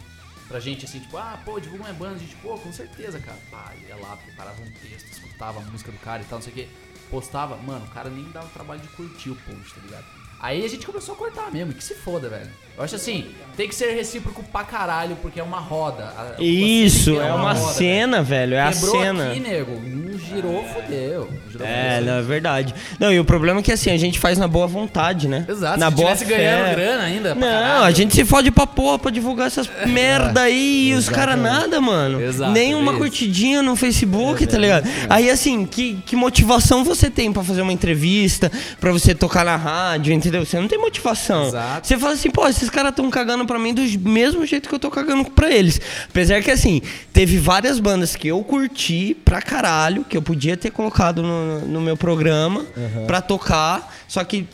[0.48, 2.16] pra gente assim, tipo, ah, pô, divulga minha banda.
[2.16, 3.38] A gente, pô, com certeza, cara.
[3.50, 6.52] Pá, ia lá, preparava um texto, escutava a música do cara e tal, não sei
[6.52, 6.70] o que.
[7.10, 10.19] Postava, mano, o cara nem dava trabalho de curtir o post, tá ligado?
[10.42, 12.50] Aí a gente começou a cortar mesmo, que se foda, velho.
[12.78, 13.26] Eu acho assim,
[13.58, 16.06] tem que ser recíproco pra caralho, porque é uma roda.
[16.06, 18.54] A- Isso, você é uma roda, cena, velho.
[18.56, 19.32] É a Quebrou cena.
[19.32, 19.72] aqui, nego,
[20.20, 21.30] girou, fodeu.
[21.52, 22.74] Girou, É, não, é verdade.
[23.00, 25.46] Não, e o problema é que assim, a gente faz na boa vontade, né?
[25.48, 27.36] Exato, na se boa tivesse ganhando grana ainda.
[27.36, 27.84] Não, caralho.
[27.86, 31.80] a gente se fode pra porra pra divulgar essas merda aí e os caras nada,
[31.82, 32.22] mano.
[32.22, 33.00] Exato, Nem é uma isso.
[33.00, 34.88] curtidinha no Facebook, tá ligado?
[35.10, 39.56] Aí assim, que, que motivação você tem pra fazer uma entrevista, pra você tocar na
[39.56, 40.46] rádio, entendeu?
[40.46, 41.48] Você não tem motivação.
[41.48, 41.88] Exato.
[41.88, 44.80] Você fala assim, pô, esses caras tão cagando pra mim do mesmo jeito que eu
[44.80, 45.80] tô cagando pra eles.
[46.10, 46.82] Apesar que assim,
[47.14, 51.80] teve várias bandas que eu curti pra caralho, que eu podia ter colocado no, no
[51.82, 52.66] meu programa
[53.08, 54.46] pra tocar, só que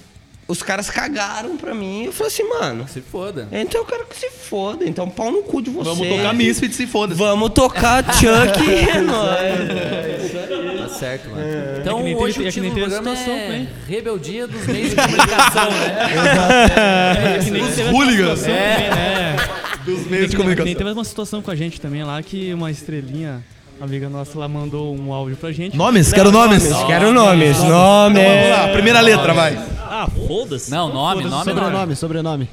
[0.47, 2.03] os caras cagaram pra mim.
[2.05, 3.47] Eu falei assim, mano, Se foda.
[3.51, 4.85] então eu quero que se foda.
[4.85, 5.97] Então pau no cu de vocês.
[5.97, 7.17] Vamos tocar Misfits e foda-se.
[7.17, 10.31] Vamos tocar Chuck e é nóis.
[10.77, 11.41] Tá certo, mano.
[11.81, 13.45] Então É que nem hoje teve- o é que título nem do programa situação é
[13.45, 13.69] também.
[13.87, 17.35] Rebeldia dos Meios de Comunicação, né?
[17.35, 18.43] É, que nem Os teve essa hooligans.
[18.43, 18.49] É.
[18.95, 19.35] né?
[19.85, 20.65] Dos meios de comunicação.
[20.65, 23.43] nem teve uma situação com a gente também lá que uma estrelinha,
[23.81, 25.75] amiga nossa, lá mandou um áudio pra gente.
[25.75, 26.11] Nomes?
[26.13, 26.63] Quero nomes.
[26.87, 28.23] Quero nomes, nomes.
[28.23, 29.55] Vamos lá, primeira letra, vai.
[29.79, 30.69] Ah, foda-se.
[30.71, 31.43] Não, nome, nome não.
[31.43, 32.49] Sobrenome, sobrenome.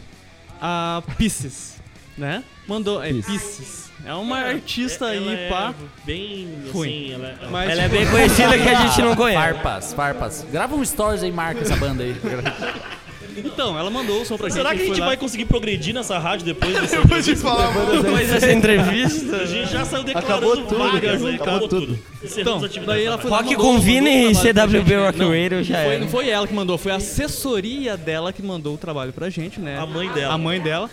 [0.60, 1.76] A Pisces,
[2.16, 2.42] né?
[2.68, 3.02] Mandou.
[3.02, 3.82] É Pisces.
[4.04, 5.72] É uma artista Ela aí, é pá.
[6.04, 6.88] Bem Ruim.
[6.88, 9.40] assim, ela, ela- Mas, Ela é tipo, bem conhecida que a gente não conhece.
[9.40, 10.46] Farpas, farpas.
[10.50, 12.16] Grava um stories aí, marca essa banda aí.
[13.36, 14.56] Então, ela mandou o som pra gente.
[14.58, 17.32] Será que a foi gente lá- vai conseguir progredir nessa rádio depois dessa Depois de
[17.32, 17.48] entrevista?
[17.48, 19.36] falar, Depois dessa entrevista.
[19.36, 21.98] A gente já saiu declarando Acabou tudo, vagas cara, aí, acabou acabou tudo.
[22.36, 24.96] Então, daí ela foi lá, Rock mandou- Convine e CWB.
[24.96, 25.98] Rock Radio já foi, era.
[25.98, 29.60] Não foi ela que mandou, foi a assessoria dela que mandou o trabalho pra gente,
[29.60, 29.78] né?
[29.78, 30.34] A mãe dela.
[30.34, 30.90] A mãe dela.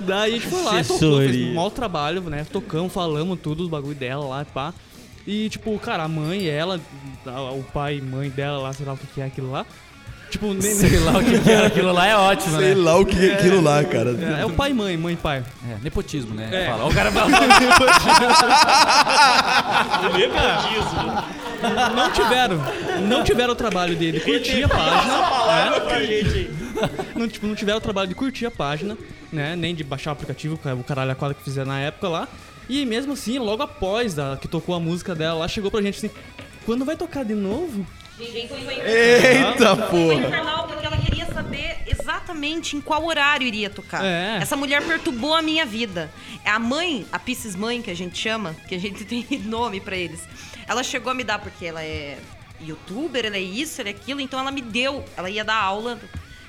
[0.00, 1.28] Daí a gente foi lá e tocou, Assessoria.
[1.32, 2.44] fez um mau trabalho, né?
[2.52, 4.74] Tocamos, falamos tudo, os bagulho dela lá, pá.
[5.24, 6.80] E, tipo, cara, a mãe, ela,
[7.24, 9.64] a- o pai e mãe dela lá, sei lá o que que é aquilo lá.
[10.32, 12.80] Tipo, nem, Sei lá o que, que era aquilo lá, é ótimo, Sei né?
[12.80, 14.16] lá o que é aquilo lá, cara.
[14.38, 15.44] é, é o pai e mãe, mãe e pai.
[15.68, 16.48] É, nepotismo, né?
[16.50, 16.70] É.
[16.70, 16.86] Fala.
[16.86, 17.28] O cara fala.
[20.16, 21.22] Nepotismo.
[21.94, 22.58] Não tiveram,
[23.06, 25.18] não tiveram o trabalho dele, curtir a página.
[25.46, 26.48] Né?
[27.14, 28.96] não, tipo, não tiveram o trabalho de curtir a página,
[29.30, 29.54] né?
[29.54, 32.26] Nem de baixar o aplicativo, é o caralho a quadra que fizeram na época lá.
[32.70, 35.98] E mesmo assim, logo após da, que tocou a música dela lá, chegou pra gente
[35.98, 36.10] assim,
[36.64, 37.86] quando vai tocar de novo?
[38.22, 40.64] Ninguém foi Eita Foi porra.
[40.66, 44.04] porque ela queria saber exatamente em qual horário iria tocar.
[44.04, 44.38] É.
[44.40, 46.10] Essa mulher perturbou a minha vida.
[46.44, 49.80] É A mãe, a Pisces mãe que a gente chama, que a gente tem nome
[49.80, 50.26] pra eles.
[50.66, 52.18] Ela chegou a me dar porque ela é
[52.60, 55.98] youtuber, ela é isso, ela é aquilo, então ela me deu, ela ia dar aula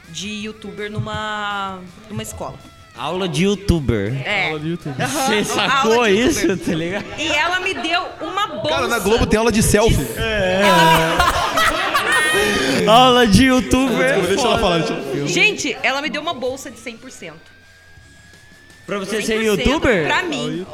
[0.10, 2.58] de youtuber numa numa escola.
[2.96, 4.14] Aula de youtuber.
[4.26, 4.48] É.
[4.50, 5.02] Aula do YouTube.
[5.02, 6.66] Aham, Você sacou de isso, youtuber.
[6.66, 7.06] tá ligado?
[7.18, 8.70] E ela me deu uma bolsa.
[8.70, 9.98] Cara, na Globo tem aula de selfie.
[12.88, 14.22] Aula de youtuber.
[14.28, 14.80] Deixa ela falar.
[14.80, 17.34] deixa eu- Gente, ela me deu uma bolsa de 100%.
[18.86, 20.06] Pra você 100% ser youtuber?
[20.06, 20.66] Pra mim.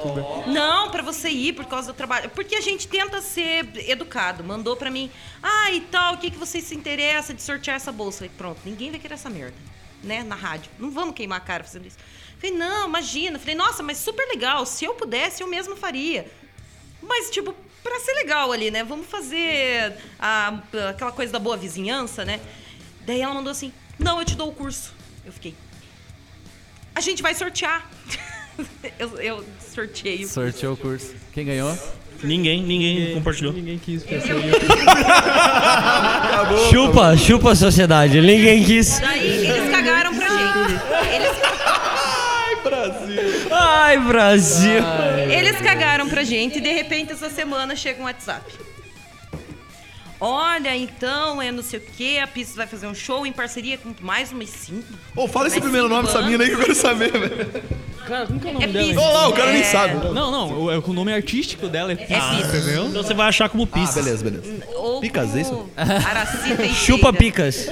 [0.48, 2.30] Não, pra você ir por causa do trabalho.
[2.32, 4.44] Porque a gente tenta ser educado.
[4.44, 5.12] Mandou pra mim,
[5.44, 8.20] ah, e tal, o que, que você se interessa de sortear essa bolsa?
[8.20, 9.54] Falei, pronto, ninguém vai querer essa merda,
[10.04, 10.70] né, na rádio.
[10.80, 11.98] Não vamos queimar a cara fazendo isso.
[12.40, 13.38] Falei, não, imagina.
[13.40, 14.66] Falei, nossa, mas super legal.
[14.66, 16.26] Se eu pudesse, eu mesmo faria.
[17.02, 18.84] Mas, tipo, pra ser legal ali, né?
[18.84, 22.40] Vamos fazer a- aquela coisa da boa vizinhança, né?
[23.06, 24.94] Daí ela mandou assim: Não, eu te dou o curso.
[25.26, 25.54] Eu fiquei.
[26.96, 27.90] A gente vai sortear.
[29.00, 30.28] eu, eu sorteio.
[30.28, 31.14] Sorteou o curso.
[31.34, 31.78] Quem ganhou?
[32.22, 33.54] Ninguém, ninguém compartilhou.
[33.54, 34.04] Ninguém quis
[36.70, 38.20] Chupa, chupa a sociedade.
[38.20, 39.00] Ninguém quis.
[39.00, 41.16] Daí eles cagaram pra gente.
[41.16, 41.32] Eles,
[43.90, 44.84] Ai, Brasil.
[45.32, 48.46] eles cagaram pra gente e de repente essa semana chega um WhatsApp.
[50.20, 53.80] Olha, então é não sei o que, a Pisces vai fazer um show em parceria
[53.80, 54.94] com mais umas cinco.
[55.16, 57.64] Ô, fala esse mais primeiro cinco nome dessa mina aí que eu quero saber, velho.
[58.10, 59.02] Cara, como que é o nome É dela?
[59.02, 59.66] Olha lá, o cara nem É.
[59.66, 59.94] sabe.
[60.14, 62.48] Não, não, o, é o nome artístico dela é Pisces, Pisces.
[62.66, 62.88] entendeu?
[62.88, 64.02] Então você vai achar como Ah, pista.
[64.02, 64.44] beleza, beleza.
[64.76, 65.70] Ou Picas, é isso?
[65.78, 66.68] Aracita.
[66.74, 67.70] Chupa picas.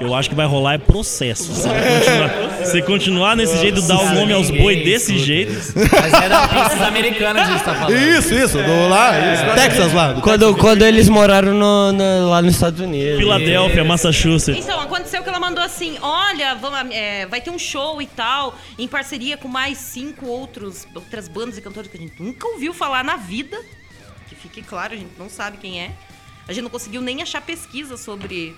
[0.00, 1.52] Eu acho que vai rolar é processo.
[1.54, 5.52] Se continuar, se continuar nesse jeito, dar o nome aos boi desse jeito.
[5.52, 7.96] Mas é da americana que a gente tá falando.
[7.96, 10.12] Isso, isso, do lá, isso, Texas lá.
[10.12, 13.18] do Quando, quando eles moraram no- no- lá nos Estados Unidos.
[13.18, 14.64] Filadélfia, Massachusetts.
[14.64, 18.56] Então, aconteceu que ela mandou assim: olha, vamos, é, vai ter um show e tal,
[18.78, 22.72] em parceria com mais cinco outros, outras bandas e cantores que a gente nunca ouviu
[22.72, 23.60] falar na vida.
[24.28, 25.96] Que fique claro, a gente não sabe quem é.
[26.46, 28.54] A gente não conseguiu nem achar pesquisa sobre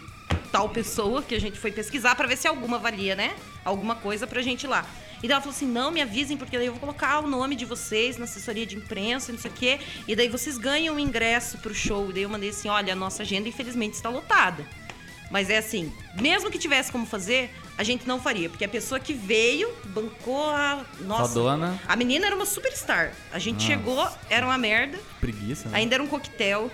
[0.53, 3.35] tal pessoa que a gente foi pesquisar pra ver se alguma valia, né?
[3.65, 4.85] Alguma coisa pra gente lá.
[5.23, 7.57] E daí ela falou assim: não, me avisem, porque daí eu vou colocar o nome
[7.57, 9.81] de vocês na assessoria de imprensa, não sei o quê.
[10.07, 12.11] E daí vocês ganham o ingresso pro show.
[12.11, 14.67] E daí eu mandei assim: olha, a nossa agenda infelizmente está lotada.
[15.31, 18.51] Mas é assim, mesmo que tivesse como fazer, a gente não faria.
[18.51, 20.85] Porque a pessoa que veio, bancou a.
[21.01, 21.29] Nossa.
[21.29, 21.81] Fodona.
[21.87, 23.13] A menina era uma superstar.
[23.33, 24.99] A gente chegou, era uma merda.
[25.21, 25.79] Preguiça, né?
[25.79, 26.71] Ainda era um coquetel.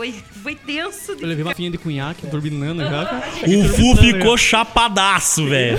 [0.00, 1.12] Foi, foi tenso.
[1.20, 3.22] Eu levei uma finha de cunhaque, turbinando já.
[3.46, 5.76] O Fu ficou chapadaço, velho.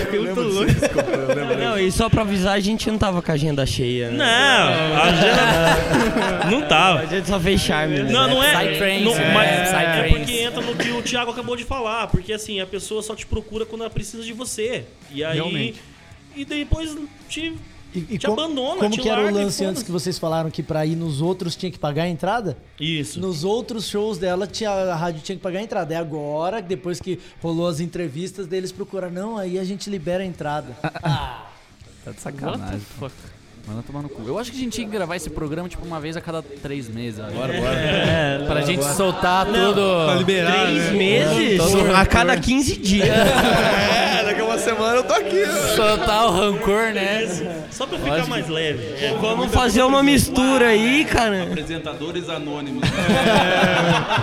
[1.59, 4.11] Não, e só pra avisar, a gente não tava com a agenda cheia.
[4.11, 4.25] Não, Né?
[4.95, 7.07] a agenda não A tava.
[7.07, 7.97] gente só fez charme.
[8.03, 8.11] né?
[8.11, 8.51] Não, não é.
[8.67, 9.33] Psytrance, não, né?
[9.33, 10.15] mas é Psytrance.
[10.19, 12.05] porque entra no que o Thiago acabou de falar.
[12.05, 14.83] Porque assim, a pessoa só te procura quando ela precisa de você.
[15.11, 15.33] E aí.
[15.37, 15.81] Realmente.
[16.35, 16.95] E depois
[17.27, 17.53] te,
[17.93, 20.17] E, e te como, abandona, como te que era o larga lance antes que vocês
[20.17, 22.57] falaram que pra ir nos outros tinha que pagar a entrada?
[22.79, 23.19] Isso.
[23.19, 25.93] Nos outros shows dela, tinha, a rádio tinha que pagar a entrada.
[25.93, 30.25] É agora, depois que rolou as entrevistas, deles procuram, não, aí a gente libera a
[30.25, 30.75] entrada.
[32.03, 32.81] Tá de sacanagem.
[33.67, 34.23] Manda tomar no cu.
[34.25, 36.41] Eu acho que a gente tinha que gravar esse programa tipo uma vez a cada
[36.41, 37.19] três meses.
[37.31, 40.17] Bora, É, Pra gente soltar tudo.
[40.17, 40.91] liberar, Três né?
[40.93, 41.59] meses
[41.95, 43.07] a cada 15 dias.
[44.21, 45.43] É, daqui a semana eu tô aqui.
[45.75, 47.27] Soltar o rancor, né?
[47.71, 48.79] Só pra ficar mais leve.
[49.03, 51.43] É, Vamos fazer uma mistura aí, cara.
[51.43, 52.83] Apresentadores anônimos.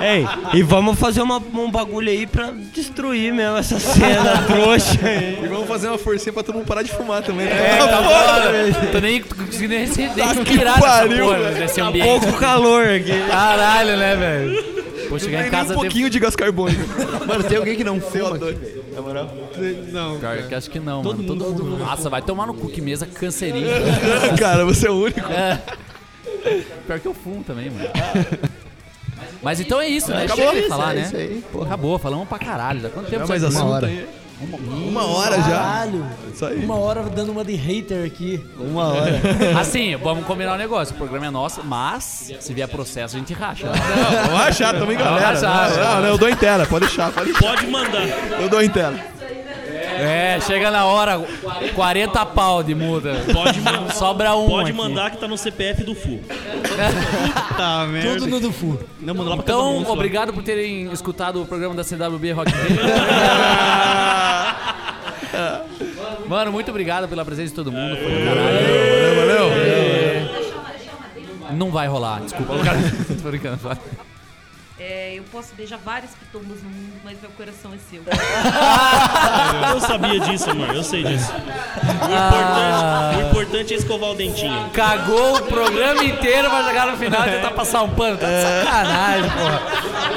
[0.01, 5.39] Ei, e vamos fazer uma- um bagulho aí pra destruir mesmo essa cena trouxa aí.
[5.43, 7.47] E vamos fazer uma forcinha pra todo mundo parar de fumar também.
[7.47, 8.89] É, tá foda.
[8.93, 11.59] Tô nem conseguindo nem nem respirar nessa pariu, porra, velho.
[11.59, 12.07] nesse Tá ambiente.
[12.09, 13.12] pouco calor aqui.
[13.28, 14.78] Caralho, né, velho?
[15.09, 16.83] Vou chegar em casa um pouquinho de gás carbônico.
[17.27, 18.83] Mano, tem alguém que não fuma aqui?
[18.95, 19.31] Na moral.
[19.93, 20.19] Não.
[20.19, 21.25] Pior que acho que não, mano.
[21.25, 21.77] Todo mundo.
[21.79, 23.71] Nossa, vai tomar no cu que mesa cancerígena.
[24.39, 25.21] Cara, você é o único.
[25.33, 25.61] É.
[26.87, 27.89] Pior que eu fumo também, mano.
[29.43, 30.25] Mas então é isso, né?
[30.25, 30.49] Acabou.
[30.51, 31.43] Chega de falar, É né?
[31.53, 31.67] porra.
[31.67, 32.81] Acabou, falamos pra caralho.
[32.81, 33.87] Já quanto tempo Não, mas assunto hora.
[33.87, 34.07] aí.
[34.41, 35.43] Uma hora já.
[35.43, 36.07] Caralho!
[36.32, 36.64] Isso aí.
[36.64, 38.45] Uma hora dando uma de hater aqui.
[38.59, 39.20] Uma hora.
[39.59, 40.95] Assim, vamos combinar um negócio.
[40.95, 43.66] O programa é nosso, mas se vier processo, a gente racha.
[43.66, 43.72] né?
[43.97, 45.34] Não, vamos achar também, galera.
[45.41, 47.49] Vamos não, não, eu dou inteira, pode deixar, pode deixar.
[47.49, 48.07] Pode mandar.
[48.41, 49.18] Eu dou inteira.
[50.01, 51.20] É, chega na hora,
[51.74, 53.14] 40 pau de multa.
[53.32, 54.49] Pode, ma- Sobra um.
[54.49, 54.78] pode aqui.
[54.78, 56.18] mandar que tá no CPF do Fu.
[57.57, 58.14] Tá, merda.
[58.14, 58.78] Tudo no do Fu.
[59.01, 62.53] Não, manda lá pra Então, obrigado por terem escutado o programa da CWB Rock.
[66.28, 67.96] Mano, muito obrigado pela presença de todo mundo.
[67.96, 69.16] Foi do caralho.
[69.16, 70.38] Valeu, valeu.
[71.57, 72.55] Não vai rolar, desculpa.
[73.22, 73.76] Tô brincando, vai.
[74.81, 78.01] É, eu posso beijar várias pitombas no mundo, mas meu coração é seu.
[79.74, 80.72] Eu sabia disso, amor.
[80.72, 81.33] Eu sei disso.
[81.33, 84.70] O importante, o importante é escovar o dentinho.
[84.72, 88.16] Cagou o programa inteiro pra chegar no final e tentar passar um pano.
[88.18, 89.62] Tá de sacanagem, porra.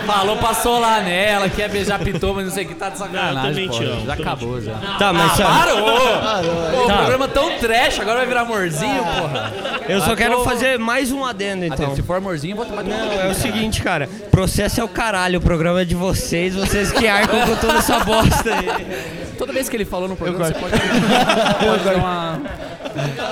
[0.06, 2.98] Falou, passou lá nela, quer beijar pitô, mas não sei o que, tá de Ah,
[2.98, 4.00] sacanagem, te porra.
[4.06, 4.74] Já acabou, já.
[5.00, 5.82] Tá, mas só, Parou!
[5.82, 6.94] Pô, Tá.
[6.94, 9.52] O programa tão trash, agora vai virar amorzinho, porra.
[9.88, 11.96] eu só Ah, quero tô- fazer mais um adendo, Ah, então.
[11.96, 14.08] Se for amorzinho, eu vou tomar Não, é o seguinte, cara.
[14.30, 14.51] Processo
[14.82, 18.54] é o caralho, o programa é de vocês, vocês que arcam com toda essa bosta
[18.54, 19.28] aí.
[19.42, 20.72] Toda vez que ele falou no programa, você pode,
[21.66, 22.40] pode dar uma.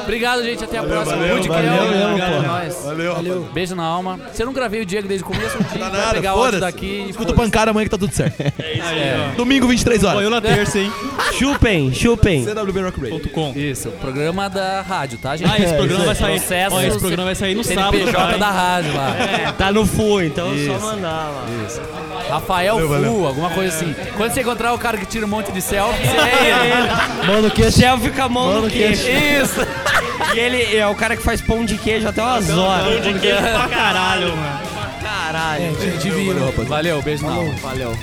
[0.02, 0.64] Obrigado, gente.
[0.64, 1.18] Até a próxima.
[1.18, 2.84] valeu, Rude valeu, valeu, a nós.
[2.84, 3.50] Valeu, valeu.
[3.54, 4.20] Beijo na alma.
[4.34, 6.60] Se eu não gravei o Diego desde o começo, um dia Tá nada, pegar áudio
[6.60, 8.42] daqui e Escuta o pancada amanhã que tá tudo certo.
[8.42, 9.34] É.
[9.38, 10.14] Domingo, 23 horas.
[10.16, 10.92] Apoiou na terça, hein?
[11.38, 12.44] Chupem, chupem.
[12.44, 13.30] CWB Rock Radio.
[13.30, 13.54] .com.
[13.56, 15.52] Isso, programa da rádio, tá, gente?
[15.52, 16.40] Ah, esse programa vai sair.
[16.40, 18.40] Processo Ó, esse programa vai sair no sábado, CNPJ cara, hein?
[18.40, 19.16] da rádio lá.
[19.16, 20.80] É, tá no full, então é Isso.
[20.80, 21.46] só mandar lá.
[22.30, 23.96] Rafael Fu, alguma coisa assim.
[24.16, 27.28] Quando você encontrar o cara que tira um monte de selfie, é ele.
[27.28, 29.08] Mano, que selfie com a mão no queixo.
[29.10, 29.60] Isso.
[30.34, 33.02] E ele é o cara que faz pão de queijo até umas horas.
[33.04, 34.60] De queijo pra caralho, mano.
[35.02, 35.78] Caralho.
[36.68, 37.36] Valeu, beijo na.
[37.62, 37.98] Valeu.